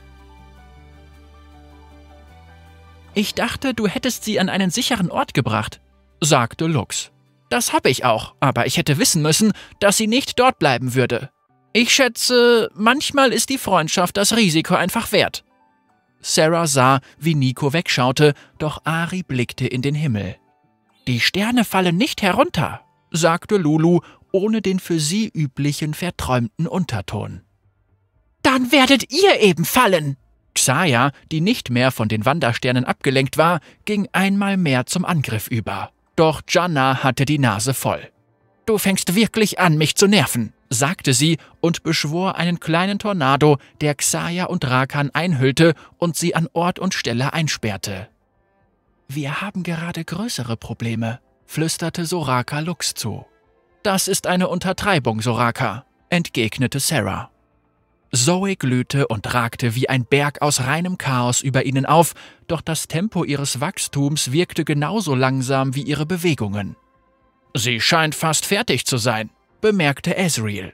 Ich 3.15 3.35
dachte, 3.35 3.75
du 3.75 3.87
hättest 3.87 4.25
sie 4.25 4.41
an 4.41 4.49
einen 4.49 4.71
sicheren 4.71 5.11
Ort 5.11 5.35
gebracht, 5.35 5.81
sagte 6.21 6.67
Lux. 6.67 7.11
Das 7.51 7.73
habe 7.73 7.91
ich 7.91 8.05
auch, 8.05 8.35
aber 8.41 8.67
ich 8.67 8.79
hätte 8.79 8.99
wissen 8.99 9.21
müssen, 9.21 9.53
dass 9.79 9.99
sie 9.99 10.07
nicht 10.07 10.39
dort 10.39 10.59
bleiben 10.59 10.95
würde. 10.95 11.31
Ich 11.75 11.93
schätze, 11.93 12.71
manchmal 12.75 13.33
ist 13.33 13.51
die 13.51 13.59
Freundschaft 13.59 14.17
das 14.17 14.35
Risiko 14.37 14.75
einfach 14.75 15.13
wert. 15.13 15.45
Sarah 16.21 16.67
sah, 16.67 17.01
wie 17.19 17.35
Nico 17.35 17.73
wegschaute, 17.73 18.35
doch 18.59 18.85
Ari 18.85 19.23
blickte 19.23 19.67
in 19.67 19.83
den 19.83 19.95
Himmel. 19.95 20.37
Die 21.07 21.21
Sterne 21.21 21.65
fallen 21.65 21.97
nicht 21.97 22.23
herunter, 22.23 22.81
sagte 23.13 23.57
Lulu, 23.57 24.01
ohne 24.33 24.63
den 24.63 24.81
für 24.81 24.99
sie 24.99 25.29
üblichen 25.29 25.95
verträumten 25.95 26.67
Unterton. 26.67 27.43
Dann 28.43 28.73
werdet 28.73 29.13
ihr 29.13 29.41
eben 29.41 29.65
fallen! 29.65 30.17
Xaya, 30.55 31.13
die 31.31 31.41
nicht 31.41 31.71
mehr 31.71 31.91
von 31.91 32.09
den 32.09 32.27
Wandersternen 32.27 32.85
abgelenkt 32.85 33.39
war, 33.39 33.61
ging 33.85 34.09
einmal 34.13 34.57
mehr 34.57 34.87
zum 34.87 35.05
Angriff 35.05 35.49
über. 35.49 35.91
Doch 36.17 36.43
Janna 36.47 37.03
hatte 37.03 37.25
die 37.25 37.39
Nase 37.39 37.73
voll. 37.73 38.11
Du 38.67 38.79
fängst 38.79 39.15
wirklich 39.15 39.59
an, 39.59 39.79
mich 39.79 39.97
zu 39.97 40.07
nerven, 40.07 40.53
sagte 40.69 41.15
sie 41.15 41.39
und 41.61 41.83
beschwor 41.83 42.37
einen 42.37 42.61
kleinen 42.61 42.99
Tornado, 42.99 43.59
der 43.81 43.95
Xaya 43.95 44.45
und 44.45 44.69
Rakan 44.69 45.11
einhüllte 45.11 45.75
und 45.99 46.17
sie 46.17 46.35
an 46.35 46.49
Ort 46.53 46.79
und 46.79 46.95
Stelle 46.95 47.33
einsperrte. 47.33 48.09
Wir 49.09 49.41
haben 49.41 49.63
gerade 49.63 50.05
größere 50.05 50.57
Probleme, 50.57 51.19
flüsterte 51.53 52.07
Soraka 52.07 52.61
Lux 52.61 52.95
zu. 52.95 53.27
Das 53.83 54.09
ist 54.09 54.27
eine 54.27 54.49
Untertreibung, 54.49 55.21
Soraka, 55.21 55.85
entgegnete 56.09 56.81
Sarah. 56.81 57.31
Zoe 58.11 58.57
glühte 58.57 59.07
und 59.09 59.35
ragte 59.35 59.75
wie 59.75 59.87
ein 59.87 60.07
Berg 60.07 60.41
aus 60.41 60.61
reinem 60.63 60.97
Chaos 60.97 61.43
über 61.43 61.67
ihnen 61.67 61.85
auf, 61.85 62.15
doch 62.47 62.63
das 62.63 62.89
Tempo 62.89 63.25
ihres 63.25 63.61
Wachstums 63.61 64.33
wirkte 64.33 64.65
genauso 64.65 65.15
langsam 65.15 65.75
wie 65.75 65.83
ihre 65.83 66.07
Bewegungen. 66.07 66.75
Sie 67.55 67.81
scheint 67.83 68.15
fast 68.15 68.47
fertig 68.47 68.87
zu 68.87 68.97
sein, 68.97 69.29
bemerkte 69.61 70.17
Ezreal. 70.17 70.73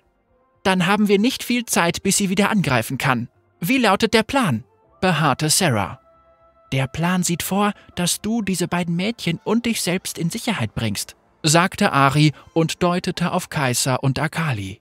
Dann 0.62 0.87
haben 0.87 1.09
wir 1.09 1.19
nicht 1.19 1.43
viel 1.43 1.64
Zeit, 1.64 2.05
bis 2.05 2.19
sie 2.19 2.31
wieder 2.31 2.51
angreifen 2.51 2.99
kann. 2.99 3.29
Wie 3.59 3.79
lautet 3.79 4.14
der 4.14 4.23
Plan? 4.23 4.62
beharrte 5.01 5.51
Sarah. 5.51 6.01
Der 6.72 6.87
Plan 6.87 7.22
sieht 7.22 7.42
vor, 7.42 7.72
dass 7.94 8.20
du 8.20 8.42
diese 8.42 8.68
beiden 8.68 8.94
Mädchen 8.94 9.40
und 9.44 9.66
dich 9.66 9.81
selbst 9.81 10.18
in 10.18 10.31
Sicherheit 10.31 10.74
bringst, 10.74 11.16
sagte 11.42 11.92
Ari 11.92 12.33
und 12.52 12.83
deutete 12.83 13.33
auf 13.33 13.48
Kaiser 13.48 14.02
und 14.02 14.18
Akali. 14.18 14.81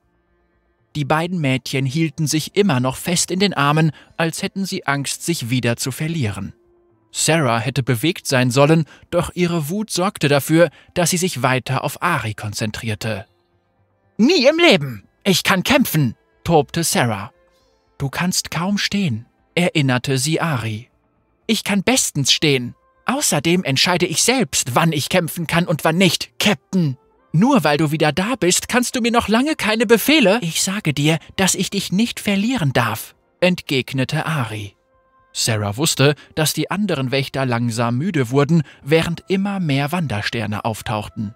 Die 0.95 1.05
beiden 1.05 1.39
Mädchen 1.39 1.85
hielten 1.85 2.27
sich 2.27 2.55
immer 2.55 2.79
noch 2.79 2.95
fest 2.95 3.31
in 3.31 3.39
den 3.39 3.53
Armen, 3.53 3.91
als 4.17 4.41
hätten 4.41 4.65
sie 4.65 4.87
Angst, 4.87 5.23
sich 5.23 5.49
wieder 5.49 5.77
zu 5.77 5.91
verlieren. 5.91 6.53
Sarah 7.11 7.59
hätte 7.59 7.83
bewegt 7.83 8.27
sein 8.27 8.51
sollen, 8.51 8.85
doch 9.09 9.31
ihre 9.33 9.69
Wut 9.69 9.89
sorgte 9.89 10.27
dafür, 10.27 10.69
dass 10.93 11.11
sie 11.11 11.17
sich 11.17 11.41
weiter 11.41 11.83
auf 11.83 12.01
Ari 12.01 12.33
konzentrierte. 12.33 13.25
Nie 14.17 14.47
im 14.47 14.57
Leben! 14.57 15.07
Ich 15.23 15.43
kann 15.43 15.63
kämpfen! 15.63 16.15
tobte 16.43 16.83
Sarah. 16.83 17.31
Du 17.97 18.09
kannst 18.09 18.51
kaum 18.51 18.77
stehen, 18.77 19.25
erinnerte 19.55 20.17
sie 20.17 20.39
Ari. 20.39 20.86
Ich 21.47 21.63
kann 21.63 21.83
bestens 21.83 22.31
stehen. 22.31 22.75
Außerdem 23.05 23.63
entscheide 23.63 24.05
ich 24.05 24.21
selbst, 24.21 24.75
wann 24.75 24.91
ich 24.91 25.07
kämpfen 25.07 25.47
kann 25.47 25.65
und 25.65 25.85
wann 25.85 25.97
nicht, 25.97 26.37
Captain, 26.39 26.97
Nur 27.31 27.63
weil 27.63 27.77
du 27.77 27.91
wieder 27.91 28.11
da 28.11 28.35
bist, 28.37 28.67
kannst 28.67 28.95
du 28.95 29.01
mir 29.01 29.11
noch 29.11 29.29
lange 29.29 29.55
keine 29.55 29.85
Befehle. 29.85 30.39
Ich 30.41 30.61
sage 30.61 30.93
dir, 30.93 31.17
dass 31.37 31.55
ich 31.55 31.69
dich 31.69 31.91
nicht 31.91 32.19
verlieren 32.19 32.73
darf, 32.73 33.15
entgegnete 33.39 34.25
Ari. 34.25 34.75
Sarah 35.31 35.77
wusste, 35.77 36.15
dass 36.35 36.53
die 36.53 36.71
anderen 36.71 37.11
Wächter 37.11 37.45
langsam 37.45 37.97
müde 37.97 38.31
wurden, 38.31 38.63
während 38.83 39.23
immer 39.29 39.59
mehr 39.59 39.91
Wandersterne 39.91 40.65
auftauchten. 40.65 41.35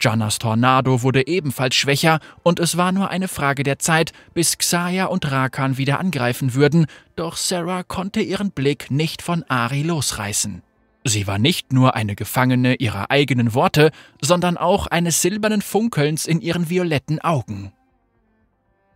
Jannas 0.00 0.38
Tornado 0.38 1.02
wurde 1.02 1.26
ebenfalls 1.26 1.74
schwächer 1.74 2.20
und 2.42 2.60
es 2.60 2.76
war 2.76 2.92
nur 2.92 3.10
eine 3.10 3.28
Frage 3.28 3.62
der 3.62 3.78
Zeit, 3.78 4.12
bis 4.34 4.58
Xaya 4.58 5.06
und 5.06 5.30
Rakan 5.30 5.78
wieder 5.78 5.98
angreifen 5.98 6.54
würden, 6.54 6.86
doch 7.16 7.36
Sarah 7.36 7.82
konnte 7.82 8.20
ihren 8.20 8.50
Blick 8.50 8.90
nicht 8.90 9.22
von 9.22 9.44
Ari 9.44 9.82
losreißen. 9.82 10.62
Sie 11.04 11.26
war 11.26 11.38
nicht 11.38 11.72
nur 11.72 11.94
eine 11.94 12.16
Gefangene 12.16 12.76
ihrer 12.76 13.10
eigenen 13.10 13.54
Worte, 13.54 13.90
sondern 14.22 14.56
auch 14.56 14.86
eines 14.86 15.20
silbernen 15.20 15.62
Funkelns 15.62 16.26
in 16.26 16.40
ihren 16.40 16.70
violetten 16.70 17.20
Augen. 17.20 17.72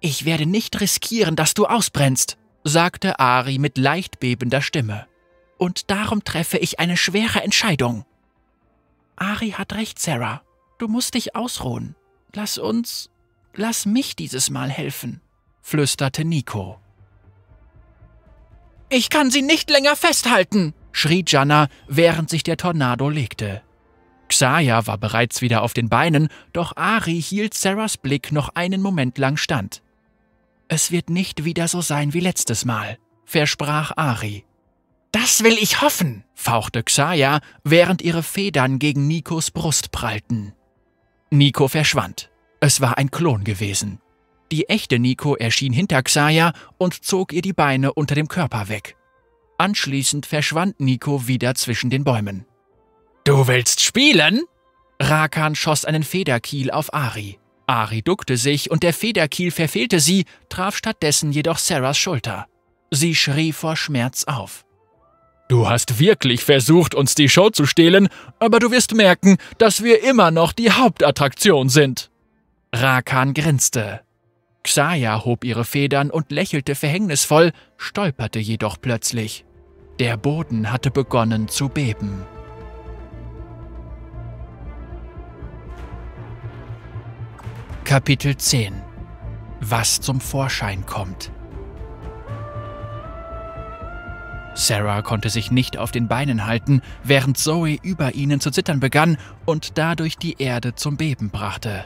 Ich 0.01 0.25
werde 0.25 0.47
nicht 0.47 0.81
riskieren, 0.81 1.37
dass 1.37 1.55
du 1.55 1.67
ausbrennst, 1.67 2.39
sagte 2.65 3.19
Ari 3.19 3.59
mit 3.59 3.77
leicht 3.77 4.21
bebender 4.21 4.63
Stimme. 4.63 5.07
Und 5.59 5.91
darum 5.91 6.25
treffe 6.25 6.57
ich 6.59 6.79
eine 6.81 6.97
schwere 6.97 7.43
Entscheidung. 7.43 8.05
Ari 9.17 9.51
hat 9.51 9.75
recht, 9.75 9.99
Sarah. 9.99 10.43
Du 10.79 10.87
musst 10.87 11.15
dich 11.15 11.35
ausruhen. 11.35 11.97
Lass 12.33 12.57
uns, 12.57 13.11
lass 13.55 13.85
mich 13.85 14.15
dieses 14.15 14.49
Mal 14.51 14.71
helfen, 14.71 15.21
flüsterte 15.61 16.25
Nico. 16.25 16.79
Ich 18.89 19.11
kann 19.11 19.31
sie 19.31 19.43
nicht 19.43 19.71
länger 19.71 19.97
festhalten, 19.97 20.75
schrie 20.93 21.25
Janna, 21.27 21.69
während 21.89 22.31
sich 22.31 22.43
der 22.43 22.57
Tornado 22.57 23.09
legte. 23.09 23.63
Xaya 24.29 24.87
war 24.87 24.99
bereits 24.99 25.41
wieder 25.41 25.63
auf 25.63 25.75
den 25.75 25.89
Beinen, 25.89 26.29
doch 26.53 26.77
Ari 26.77 27.21
hielt 27.21 27.55
Sarahs 27.55 27.97
Blick 27.97 28.31
noch 28.31 28.51
einen 28.51 28.81
Moment 28.83 29.19
lang 29.19 29.37
stand. 29.37 29.83
Es 30.69 30.91
wird 30.91 31.11
nicht 31.11 31.45
wieder 31.45 31.67
so 31.67 31.81
sein 31.81 32.13
wie 32.13 32.21
letztes 32.21 32.65
Mal, 32.65 32.99
versprach 33.25 33.97
Ari. 33.97 34.45
Das 35.13 35.43
will 35.43 35.57
ich 35.59 35.81
hoffen, 35.81 36.25
fauchte 36.35 36.83
Xaya, 36.83 37.41
während 37.65 38.03
ihre 38.03 38.23
Federn 38.23 38.79
gegen 38.79 39.07
Nikos 39.07 39.51
Brust 39.51 39.91
prallten. 39.91 40.53
Nico 41.31 41.69
verschwand. 41.69 42.31
Es 42.61 42.81
war 42.81 42.97
ein 42.97 43.11
Klon 43.11 43.45
gewesen. 43.45 44.01
Die 44.51 44.69
echte 44.69 44.99
Nico 44.99 45.37
erschien 45.37 45.73
hinter 45.73 46.03
Xaya 46.03 46.53
und 46.79 47.05
zog 47.05 47.33
ihr 47.33 47.43
die 47.43 47.53
Beine 47.53 47.93
unter 47.93 48.15
dem 48.15 48.29
Körper 48.29 48.69
weg. 48.69 48.97
Anschließend 49.59 50.25
verschwand 50.25 50.81
Nico 50.81 51.27
wieder 51.27 51.55
zwischen 51.55 51.91
den 51.91 52.05
Bäumen. 52.05 52.47
Du 53.25 53.47
willst 53.47 53.83
spielen? 53.83 54.45
Rakan 55.01 55.55
schoss 55.55 55.85
einen 55.85 56.03
Federkiel 56.03 56.71
auf 56.71 56.95
Ari. 56.95 57.39
Ari 57.67 58.01
duckte 58.01 58.39
sich 58.39 58.71
und 58.71 58.83
der 58.83 58.95
Federkiel 58.95 59.51
verfehlte 59.51 60.01
sie, 60.01 60.25
traf 60.49 60.77
stattdessen 60.77 61.31
jedoch 61.33 61.59
Sarahs 61.59 61.99
Schulter. 61.99 62.47
Sie 62.91 63.15
schrie 63.15 63.53
vor 63.53 63.77
Schmerz 63.77 64.25
auf. 64.25 64.65
Du 65.49 65.67
hast 65.67 65.99
wirklich 65.99 66.45
versucht, 66.45 66.95
uns 66.95 67.15
die 67.15 67.31
Show 67.31 67.49
zu 67.49 67.65
stehlen, 67.65 68.09
aber 68.39 68.59
du 68.59 68.71
wirst 68.71 68.95
merken, 68.95 69.39
dass 69.57 69.83
wir 69.83 70.05
immer 70.05 70.31
noch 70.31 70.53
die 70.53 70.71
Hauptattraktion 70.71 71.71
sind. 71.71 72.11
Rakan 72.75 73.33
grinste. 73.33 74.03
Xaya 74.63 75.25
hob 75.25 75.45
ihre 75.45 75.65
Federn 75.65 76.11
und 76.11 76.31
lächelte 76.31 76.75
verhängnisvoll, 76.75 77.53
stolperte 77.79 78.39
jedoch 78.39 78.77
plötzlich. 78.79 79.47
Der 79.99 80.19
Boden 80.19 80.71
hatte 80.71 80.91
begonnen 80.91 81.49
zu 81.49 81.71
beben. 81.71 82.27
Kapitel 87.85 88.37
10 88.37 88.75
Was 89.61 90.03
zum 90.03 90.21
Vorschein 90.21 90.85
kommt 90.85 91.33
Sarah 94.59 95.03
konnte 95.03 95.31
sich 95.31 95.53
nicht 95.53 95.79
auf 95.79 95.93
den 95.93 96.09
Beinen 96.09 96.45
halten, 96.45 96.83
während 97.05 97.39
Zoe 97.39 97.79
über 97.81 98.17
ihnen 98.17 98.41
zu 98.41 98.51
zittern 98.51 98.81
begann 98.81 99.17
und 99.47 99.79
dadurch 99.79 100.19
die 100.19 100.43
Erde 100.43 100.75
zum 100.75 100.97
Beben 100.97 101.31
brachte. 101.31 101.85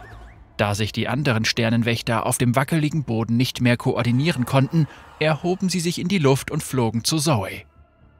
Da 0.57 0.75
sich 0.75 0.91
die 0.91 1.07
anderen 1.07 1.45
Sternenwächter 1.45 2.25
auf 2.25 2.39
dem 2.39 2.57
wackeligen 2.57 3.05
Boden 3.05 3.37
nicht 3.37 3.61
mehr 3.61 3.77
koordinieren 3.77 4.47
konnten, 4.47 4.87
erhoben 5.21 5.69
sie 5.69 5.81
sich 5.81 6.01
in 6.01 6.09
die 6.09 6.17
Luft 6.17 6.51
und 6.51 6.63
flogen 6.63 7.05
zu 7.05 7.19
Zoe. 7.19 7.63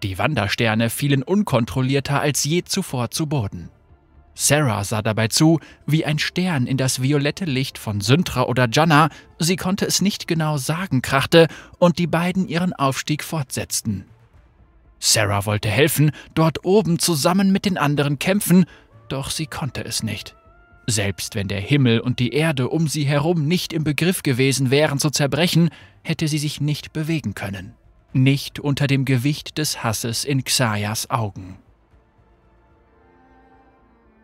Die 0.03 0.19
Wandersterne 0.19 0.91
fielen 0.91 1.23
unkontrollierter 1.23 2.21
als 2.21 2.45
je 2.45 2.63
zuvor 2.63 3.11
zu 3.11 3.27
Boden. 3.27 3.71
Sarah 4.35 4.85
sah 4.85 5.01
dabei 5.01 5.29
zu, 5.29 5.61
wie 5.87 6.05
ein 6.05 6.19
Stern 6.19 6.67
in 6.67 6.77
das 6.77 7.01
violette 7.01 7.47
Licht 7.47 7.79
von 7.79 8.03
Syntra 8.03 8.43
oder 8.43 8.69
Janna, 8.71 9.09
sie 9.39 9.57
konnte 9.57 9.87
es 9.87 10.03
nicht 10.03 10.27
genau 10.27 10.59
sagen, 10.59 11.01
krachte 11.01 11.49
und 11.79 11.99
die 11.99 12.07
beiden 12.07 12.49
ihren 12.49 12.75
Aufstieg 12.75 13.25
fortsetzten. 13.25 14.05
Sarah 15.05 15.47
wollte 15.47 15.69
helfen, 15.69 16.13
dort 16.35 16.65
oben 16.65 16.99
zusammen 16.99 17.51
mit 17.51 17.65
den 17.65 17.77
anderen 17.77 18.19
kämpfen, 18.19 18.67
doch 19.09 19.31
sie 19.31 19.47
konnte 19.47 19.85
es 19.85 20.03
nicht. 20.03 20.37
Selbst 20.87 21.35
wenn 21.35 21.49
der 21.49 21.61
Himmel 21.61 22.01
und 22.01 22.19
die 22.19 22.33
Erde 22.33 22.69
um 22.69 22.89
sie 22.89 23.05
herum 23.05 23.47
nicht 23.47 23.73
im 23.73 23.85
Begriff 23.85 24.23
gewesen 24.23 24.71
wären 24.71 24.99
zu 24.99 25.11
zerbrechen, 25.11 25.71
hätte 26.03 26.29
sie 26.29 26.39
sich 26.39 26.61
nicht 26.61 26.93
bewegen 26.93 27.35
können 27.35 27.75
nicht 28.15 28.61
unter 28.61 28.87
dem 28.87 29.05
Gewicht 29.05 29.59
des 29.59 29.83
Hasses 29.83 30.25
in 30.25 30.45
Xayas 30.45 31.11
Augen. 31.11 31.59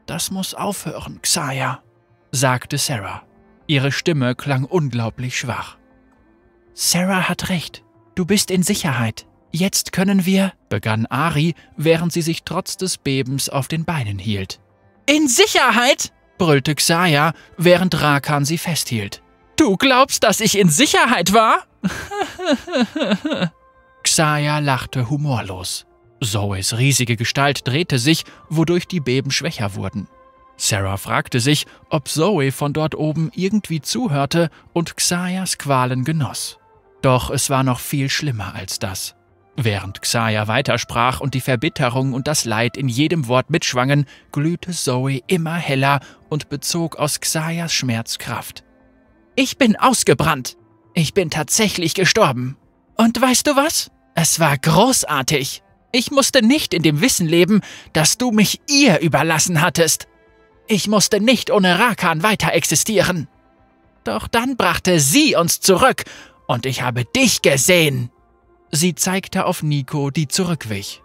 Das 0.07 0.31
muss 0.31 0.55
aufhören, 0.55 1.21
Xaya, 1.23 1.83
sagte 2.31 2.79
Sarah. 2.79 3.23
Ihre 3.67 3.93
Stimme 3.93 4.35
klang 4.35 4.65
unglaublich 4.65 5.39
schwach. 5.39 5.77
Sarah 6.73 7.29
hat 7.29 7.51
recht. 7.51 7.85
Du 8.15 8.25
bist 8.25 8.51
in 8.51 8.63
Sicherheit. 8.63 9.27
Jetzt 9.51 9.93
können 9.93 10.27
wir, 10.27 10.53
begann 10.69 11.07
Ari, 11.07 11.55
während 11.77 12.13
sie 12.13 12.23
sich 12.23 12.43
trotz 12.45 12.77
des 12.77 12.99
Bebens 12.99 13.49
auf 13.49 13.69
den 13.69 13.85
Beinen 13.85 14.19
hielt. 14.19 14.61
In 15.07 15.29
Sicherheit? 15.29 16.13
brüllte 16.37 16.75
Xaya, 16.75 17.33
während 17.57 18.01
Rakan 18.01 18.45
sie 18.45 18.59
festhielt. 18.59 19.23
Du 19.57 19.77
glaubst, 19.77 20.23
dass 20.23 20.41
ich 20.41 20.57
in 20.57 20.69
Sicherheit 20.69 21.33
war? 21.33 21.65
Xaya 24.05 24.59
lachte 24.61 25.11
humorlos. 25.11 25.87
Zoes 26.21 26.79
riesige 26.79 27.17
Gestalt 27.17 27.67
drehte 27.67 27.99
sich, 27.99 28.25
wodurch 28.49 28.87
die 28.87 29.01
Beben 29.01 29.31
schwächer 29.31 29.75
wurden. 29.75 30.09
Sarah 30.57 30.97
fragte 30.97 31.41
sich, 31.41 31.67
ob 31.89 32.09
Zoe 32.09 32.51
von 32.53 32.73
dort 32.73 32.95
oben 32.95 33.31
irgendwie 33.35 33.81
zuhörte 33.81 34.51
und 34.73 34.97
Xayas 34.97 35.59
Qualen 35.59 36.05
genoss. 36.05 36.59
Doch 37.01 37.31
es 37.31 37.49
war 37.49 37.63
noch 37.63 37.79
viel 37.79 38.09
schlimmer 38.09 38.55
als 38.55 38.79
das. 38.81 39.15
Während 39.61 40.03
Xaya 40.03 40.47
weitersprach 40.47 41.21
und 41.21 41.35
die 41.35 41.41
Verbitterung 41.41 42.13
und 42.13 42.29
das 42.29 42.45
Leid 42.45 42.77
in 42.77 42.87
jedem 42.87 43.27
Wort 43.27 43.51
mitschwangen, 43.51 44.07
glühte 44.31 44.71
Zoe 44.71 45.21
immer 45.27 45.57
heller 45.57 45.99
und 46.29 46.49
bezog 46.49 46.95
aus 46.95 47.19
Xayas 47.19 47.73
Schmerz 47.73 48.19
Kraft. 48.19 48.63
Ich 49.35 49.59
bin 49.59 49.75
ausgebrannt. 49.75 50.57
Ich 50.95 51.13
bin 51.13 51.29
tatsächlich 51.29 51.95
gestorben. 51.95 52.57
Und 52.97 53.21
weißt 53.21 53.49
du 53.49 53.57
was? 53.57 53.91
Es 54.15 54.39
war 54.39 54.57
großartig. 54.57 55.65
Ich 55.91 56.13
musste 56.13 56.41
nicht 56.41 56.73
in 56.73 56.85
dem 56.85 57.01
Wissen 57.01 57.27
leben, 57.27 57.61
dass 57.93 58.17
du 58.17 58.31
mich 58.31 58.61
ihr 58.71 59.01
überlassen 59.01 59.61
hattest. 59.61 60.07
Ich 60.69 60.87
musste 60.87 61.21
nicht 61.21 61.51
ohne 61.51 61.81
Rakan 61.81 62.23
weiter 62.23 62.53
existieren. 62.53 63.27
Doch 64.05 64.29
dann 64.29 64.57
brachte 64.57 65.01
sie 65.01 65.35
uns 65.35 65.59
zurück 65.59 66.05
und 66.47 66.65
ich 66.65 66.83
habe 66.83 67.05
dich 67.05 67.43
gesehen. 67.43 68.13
Sie 68.71 68.95
zeigte 68.95 69.47
auf 69.47 69.63
Nico, 69.63 70.11
die 70.11 70.29
zurückwich. 70.29 71.03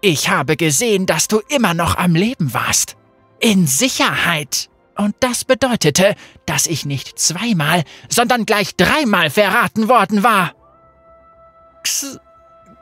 Ich 0.00 0.28
habe 0.28 0.56
gesehen, 0.56 1.06
dass 1.06 1.28
du 1.28 1.40
immer 1.48 1.74
noch 1.74 1.96
am 1.96 2.14
Leben 2.14 2.54
warst. 2.54 2.96
In 3.40 3.66
Sicherheit. 3.66 4.70
Und 4.96 5.14
das 5.20 5.44
bedeutete, 5.44 6.14
dass 6.46 6.66
ich 6.66 6.86
nicht 6.86 7.18
zweimal, 7.18 7.84
sondern 8.08 8.46
gleich 8.46 8.76
dreimal 8.76 9.30
verraten 9.30 9.88
worden 9.88 10.22
war. 10.22 10.54
X 11.80 12.18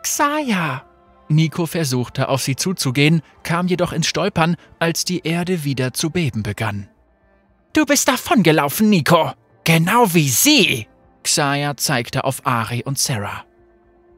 Xaya. 0.03 0.85
Nico 1.29 1.67
versuchte, 1.67 2.29
auf 2.29 2.43
sie 2.43 2.57
zuzugehen, 2.57 3.23
kam 3.43 3.67
jedoch 3.67 3.93
ins 3.93 4.07
Stolpern, 4.07 4.57
als 4.79 5.05
die 5.05 5.21
Erde 5.27 5.65
wieder 5.65 5.93
zu 5.95 6.11
beben 6.11 6.43
begann. 6.43 6.89
Du 7.73 7.87
bist 7.87 8.07
davongelaufen, 8.07 8.91
Nico. 8.91 9.33
Genau 9.65 10.13
wie 10.13 10.29
sie. 10.29 10.87
Xaya 11.23 11.77
zeigte 11.77 12.25
auf 12.25 12.47
Ari 12.47 12.83
und 12.85 12.99
Sarah. 12.99 13.45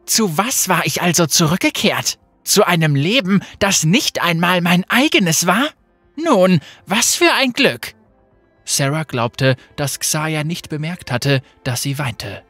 Zu 0.07 0.39
was 0.39 0.69
war 0.69 0.87
ich 0.87 1.03
also 1.03 1.27
zurückgekehrt? 1.27 2.19
Zu 2.45 2.65
einem 2.65 2.95
Leben, 2.95 3.43
das 3.59 3.85
nicht 3.85 4.23
einmal 4.23 4.61
mein 4.61 4.85
eigenes 4.89 5.47
war? 5.47 5.67
Nun, 6.17 6.61
was 6.87 7.17
für 7.17 7.33
ein 7.35 7.53
Glück! 7.53 7.95
Sarah 8.65 9.03
glaubte, 9.03 9.57
dass 9.77 10.01
Xaya 10.01 10.45
nicht 10.45 10.69
bemerkt 10.69 11.11
hatte, 11.13 11.43
dass 11.65 11.83
sie 11.83 11.99
weinte. 11.99 12.43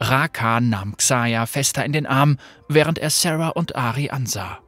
Rakan 0.00 0.68
nahm 0.68 0.96
Xaya 0.96 1.46
fester 1.46 1.84
in 1.84 1.92
den 1.92 2.06
Arm, 2.06 2.38
während 2.68 2.98
er 2.98 3.10
Sarah 3.10 3.50
und 3.50 3.76
Ari 3.76 4.10
ansah. 4.10 4.58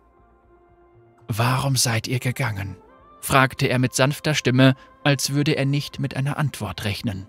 Warum 1.28 1.76
seid 1.76 2.06
ihr 2.06 2.18
gegangen? 2.18 2.76
fragte 3.20 3.66
er 3.66 3.78
mit 3.78 3.94
sanfter 3.94 4.34
Stimme, 4.34 4.74
als 5.02 5.30
würde 5.30 5.52
er 5.52 5.64
nicht 5.64 5.98
mit 5.98 6.16
einer 6.16 6.36
Antwort 6.36 6.84
rechnen. 6.84 7.26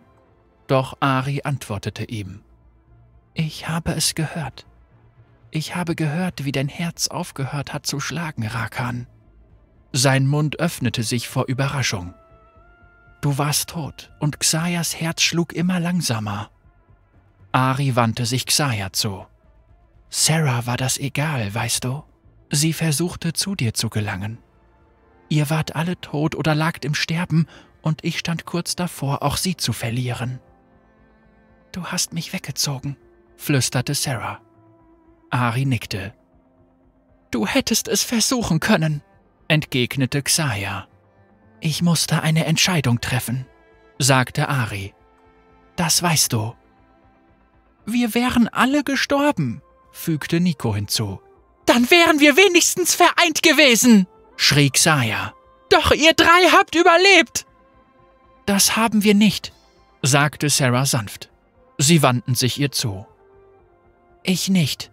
Doch 0.68 0.98
Ari 1.00 1.42
antwortete 1.44 2.04
ihm. 2.04 2.42
Ich 3.34 3.68
habe 3.70 3.94
es 3.94 4.16
gehört. 4.16 4.66
Ich 5.56 5.74
habe 5.74 5.96
gehört, 5.96 6.44
wie 6.44 6.52
dein 6.52 6.68
Herz 6.68 7.08
aufgehört 7.08 7.72
hat 7.72 7.86
zu 7.86 8.02
schlagen, 8.02 8.46
Rakan. 8.46 9.08
Sein 9.94 10.28
Mund 10.28 10.60
öffnete 10.60 11.02
sich 11.02 11.30
vor 11.30 11.46
Überraschung. 11.46 12.14
Du 13.22 13.38
warst 13.38 13.70
tot, 13.70 14.12
und 14.20 14.42
Xayas 14.42 15.00
Herz 15.00 15.22
schlug 15.22 15.54
immer 15.54 15.80
langsamer. 15.80 16.52
Ari 17.54 17.96
wandte 17.96 18.26
sich 18.26 18.46
Xaya 18.46 18.92
zu. 18.92 19.26
Sarah 20.10 20.66
war 20.66 20.76
das 20.76 20.98
egal, 20.98 21.56
weißt 21.56 21.86
du? 21.86 22.04
Sie 22.52 22.74
versuchte 22.74 23.32
zu 23.32 23.56
dir 23.56 23.74
zu 23.74 23.90
gelangen. 23.90 24.40
Ihr 25.30 25.50
wart 25.50 25.74
alle 25.74 25.96
tot 26.02 26.36
oder 26.36 26.54
lagt 26.54 26.84
im 26.84 26.96
Sterben, 26.96 27.48
und 27.82 28.04
ich 28.04 28.20
stand 28.20 28.44
kurz 28.44 28.76
davor, 28.76 29.24
auch 29.24 29.38
sie 29.38 29.56
zu 29.56 29.72
verlieren. 29.72 30.42
Du 31.72 31.86
hast 31.86 32.12
mich 32.12 32.34
weggezogen, 32.34 32.98
flüsterte 33.38 33.94
Sarah. 33.94 34.42
Ari 35.36 35.66
nickte. 35.66 36.14
Du 37.30 37.46
hättest 37.46 37.90
es 37.90 38.04
versuchen 38.04 38.62
können, 38.62 39.04
entgegnete 39.50 40.22
Xaya. 40.22 40.88
Ich 41.60 41.82
musste 41.82 42.22
eine 42.22 42.46
Entscheidung 42.46 43.02
treffen, 43.02 43.46
sagte 44.00 44.48
Ari. 44.48 44.94
Das 45.76 46.02
weißt 46.02 46.32
du. 46.32 46.56
Wir 47.86 48.14
wären 48.14 48.48
alle 48.48 48.86
gestorben, 48.86 49.62
fügte 49.92 50.40
Nico 50.40 50.74
hinzu. 50.74 51.20
Dann 51.66 51.92
wären 51.92 52.22
wir 52.22 52.38
wenigstens 52.38 52.96
vereint 52.96 53.44
gewesen, 53.44 54.08
schrie 54.38 54.70
Xaya. 54.70 55.34
Doch 55.70 55.92
ihr 55.92 56.14
drei 56.14 56.50
habt 56.54 56.76
überlebt. 56.76 57.46
Das 58.46 58.78
haben 58.78 59.04
wir 59.04 59.16
nicht, 59.16 59.52
sagte 60.02 60.50
Sarah 60.50 60.86
sanft. 60.86 61.30
Sie 61.78 62.02
wandten 62.02 62.36
sich 62.36 62.58
ihr 62.58 62.72
zu. 62.72 63.06
Ich 64.24 64.48
nicht. 64.48 64.92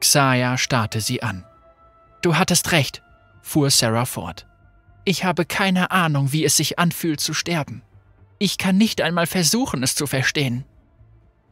Xaya 0.00 0.58
starrte 0.58 1.00
sie 1.00 1.22
an. 1.22 1.44
Du 2.22 2.36
hattest 2.36 2.72
recht, 2.72 3.02
fuhr 3.42 3.70
Sarah 3.70 4.04
fort. 4.04 4.46
Ich 5.04 5.24
habe 5.24 5.44
keine 5.44 5.90
Ahnung, 5.90 6.32
wie 6.32 6.44
es 6.44 6.56
sich 6.56 6.78
anfühlt 6.78 7.20
zu 7.20 7.32
sterben. 7.34 7.82
Ich 8.38 8.58
kann 8.58 8.76
nicht 8.76 9.00
einmal 9.00 9.26
versuchen, 9.26 9.82
es 9.82 9.94
zu 9.94 10.06
verstehen. 10.06 10.64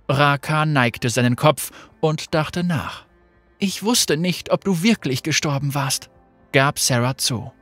Raka 0.08 0.66
neigte 0.66 1.08
seinen 1.08 1.36
Kopf 1.36 1.70
und 2.00 2.34
dachte 2.34 2.64
nach. 2.64 3.06
Ich 3.58 3.82
wusste 3.82 4.16
nicht, 4.16 4.50
ob 4.50 4.64
du 4.64 4.82
wirklich 4.82 5.22
gestorben 5.22 5.74
warst, 5.74 6.10
gab 6.52 6.78
Sarah 6.78 7.16
zu. 7.16 7.52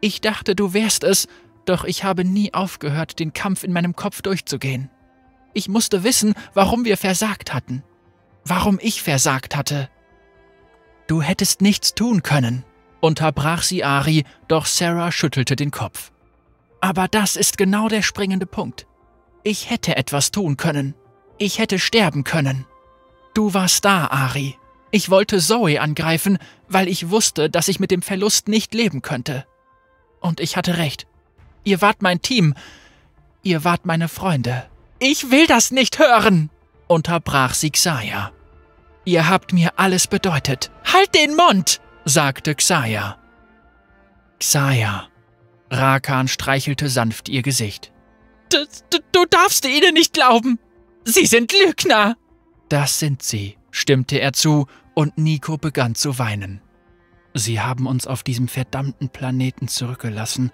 Ich 0.00 0.20
dachte, 0.20 0.54
du 0.54 0.72
wärst 0.72 1.04
es, 1.04 1.26
doch 1.64 1.84
ich 1.84 2.04
habe 2.04 2.24
nie 2.24 2.54
aufgehört, 2.54 3.18
den 3.18 3.32
Kampf 3.32 3.64
in 3.64 3.72
meinem 3.72 3.96
Kopf 3.96 4.22
durchzugehen. 4.22 4.90
Ich 5.52 5.68
musste 5.68 6.04
wissen, 6.04 6.34
warum 6.54 6.84
wir 6.84 6.96
versagt 6.96 7.52
hatten. 7.52 7.82
Warum 8.44 8.78
ich 8.80 9.02
versagt 9.02 9.56
hatte. 9.56 9.90
Du 11.06 11.22
hättest 11.22 11.60
nichts 11.60 11.94
tun 11.94 12.22
können, 12.22 12.64
unterbrach 13.00 13.62
sie 13.62 13.84
Ari, 13.84 14.24
doch 14.48 14.66
Sarah 14.66 15.12
schüttelte 15.12 15.56
den 15.56 15.70
Kopf. 15.70 16.10
Aber 16.80 17.08
das 17.08 17.36
ist 17.36 17.58
genau 17.58 17.88
der 17.88 18.02
springende 18.02 18.46
Punkt. 18.46 18.86
Ich 19.42 19.70
hätte 19.70 19.96
etwas 19.96 20.30
tun 20.30 20.56
können. 20.56 20.94
Ich 21.38 21.58
hätte 21.58 21.78
sterben 21.78 22.24
können. 22.24 22.66
Du 23.34 23.54
warst 23.54 23.84
da, 23.84 24.06
Ari. 24.08 24.56
Ich 24.90 25.10
wollte 25.10 25.38
Zoe 25.38 25.80
angreifen, 25.80 26.38
weil 26.68 26.88
ich 26.88 27.10
wusste, 27.10 27.50
dass 27.50 27.68
ich 27.68 27.80
mit 27.80 27.90
dem 27.90 28.02
Verlust 28.02 28.48
nicht 28.48 28.74
leben 28.74 29.02
könnte. 29.02 29.46
Und 30.20 30.40
ich 30.40 30.56
hatte 30.56 30.78
recht. 30.78 31.06
Ihr 31.64 31.80
wart 31.80 32.02
mein 32.02 32.22
Team. 32.22 32.54
Ihr 33.42 33.62
wart 33.62 33.84
meine 33.86 34.08
Freunde. 34.08 34.66
Ich 34.98 35.30
will 35.30 35.46
das 35.46 35.70
nicht 35.70 35.98
hören, 35.98 36.50
unterbrach 36.86 37.54
sie 37.54 37.70
Xaya. 37.70 38.32
Ihr 39.06 39.28
habt 39.28 39.52
mir 39.52 39.78
alles 39.78 40.08
bedeutet. 40.08 40.70
Halt 40.84 41.14
den 41.14 41.36
Mund, 41.36 41.80
sagte 42.04 42.56
Xaya. 42.56 43.16
Xaya. 44.40 45.08
Rakan 45.70 46.28
streichelte 46.28 46.88
sanft 46.88 47.28
ihr 47.28 47.42
Gesicht. 47.42 47.92
Du, 48.50 48.58
du, 48.90 48.98
du 49.12 49.24
darfst 49.30 49.64
ihnen 49.64 49.94
nicht 49.94 50.12
glauben. 50.12 50.58
Sie 51.04 51.26
sind 51.26 51.52
Lügner. 51.52 52.16
Das 52.68 52.98
sind 52.98 53.22
sie, 53.22 53.56
stimmte 53.70 54.18
er 54.18 54.32
zu, 54.32 54.66
und 54.94 55.18
Nico 55.18 55.56
begann 55.56 55.94
zu 55.94 56.18
weinen. 56.18 56.60
Sie 57.32 57.60
haben 57.60 57.86
uns 57.86 58.08
auf 58.08 58.24
diesem 58.24 58.48
verdammten 58.48 59.08
Planeten 59.08 59.68
zurückgelassen, 59.68 60.50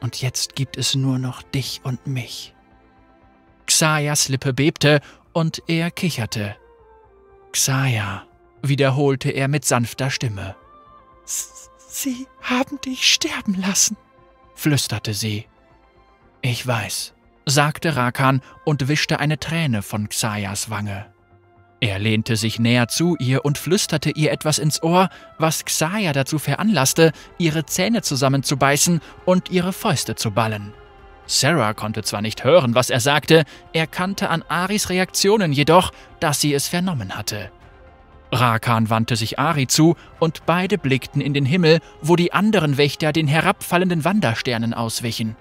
und 0.00 0.20
jetzt 0.20 0.56
gibt 0.56 0.76
es 0.76 0.96
nur 0.96 1.20
noch 1.20 1.42
dich 1.42 1.82
und 1.84 2.08
mich. 2.08 2.52
Xayas 3.66 4.28
Lippe 4.28 4.52
bebte, 4.52 5.00
und 5.32 5.62
er 5.68 5.92
kicherte. 5.92 6.56
Xaya, 7.52 8.24
wiederholte 8.62 9.30
er 9.30 9.48
mit 9.48 9.64
sanfter 9.64 10.10
Stimme. 10.10 10.56
Sie 11.24 12.26
haben 12.40 12.80
dich 12.80 13.12
sterben 13.12 13.54
lassen, 13.54 13.96
flüsterte 14.54 15.12
sie. 15.14 15.46
Ich 16.40 16.66
weiß, 16.66 17.12
sagte 17.46 17.94
Rakan 17.96 18.40
und 18.64 18.88
wischte 18.88 19.20
eine 19.20 19.38
Träne 19.38 19.82
von 19.82 20.08
Xayas 20.08 20.70
Wange. 20.70 21.12
Er 21.80 21.98
lehnte 21.98 22.36
sich 22.36 22.58
näher 22.58 22.88
zu 22.88 23.16
ihr 23.18 23.44
und 23.44 23.58
flüsterte 23.58 24.10
ihr 24.10 24.30
etwas 24.30 24.58
ins 24.58 24.82
Ohr, 24.82 25.10
was 25.38 25.64
Xaya 25.64 26.12
dazu 26.12 26.38
veranlasste, 26.38 27.12
ihre 27.38 27.66
Zähne 27.66 28.02
zusammenzubeißen 28.02 29.00
und 29.24 29.50
ihre 29.50 29.72
Fäuste 29.72 30.14
zu 30.14 30.30
ballen. 30.30 30.72
Sarah 31.26 31.74
konnte 31.74 32.02
zwar 32.02 32.20
nicht 32.20 32.44
hören, 32.44 32.74
was 32.74 32.90
er 32.90 33.00
sagte, 33.00 33.44
erkannte 33.72 34.28
an 34.28 34.44
Aris 34.48 34.90
Reaktionen 34.90 35.52
jedoch, 35.52 35.92
dass 36.20 36.40
sie 36.40 36.52
es 36.52 36.68
vernommen 36.68 37.16
hatte. 37.16 37.50
Rakan 38.32 38.88
wandte 38.88 39.16
sich 39.16 39.38
Ari 39.38 39.66
zu 39.66 39.94
und 40.18 40.46
beide 40.46 40.78
blickten 40.78 41.20
in 41.20 41.34
den 41.34 41.44
Himmel, 41.44 41.80
wo 42.00 42.16
die 42.16 42.32
anderen 42.32 42.78
Wächter 42.78 43.12
den 43.12 43.28
herabfallenden 43.28 44.04
Wandersternen 44.04 44.72
auswichen. 44.72 45.36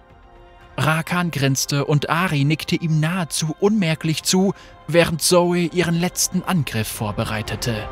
Rakan 0.78 1.32
grinste 1.32 1.86
und 1.86 2.10
Ari 2.10 2.44
nickte 2.44 2.76
ihm 2.76 3.00
nahezu 3.00 3.56
unmerklich 3.60 4.24
zu, 4.24 4.54
während 4.88 5.22
Zoe 5.22 5.68
ihren 5.68 6.00
letzten 6.00 6.44
Angriff 6.44 6.88
vorbereitete. 6.88 7.88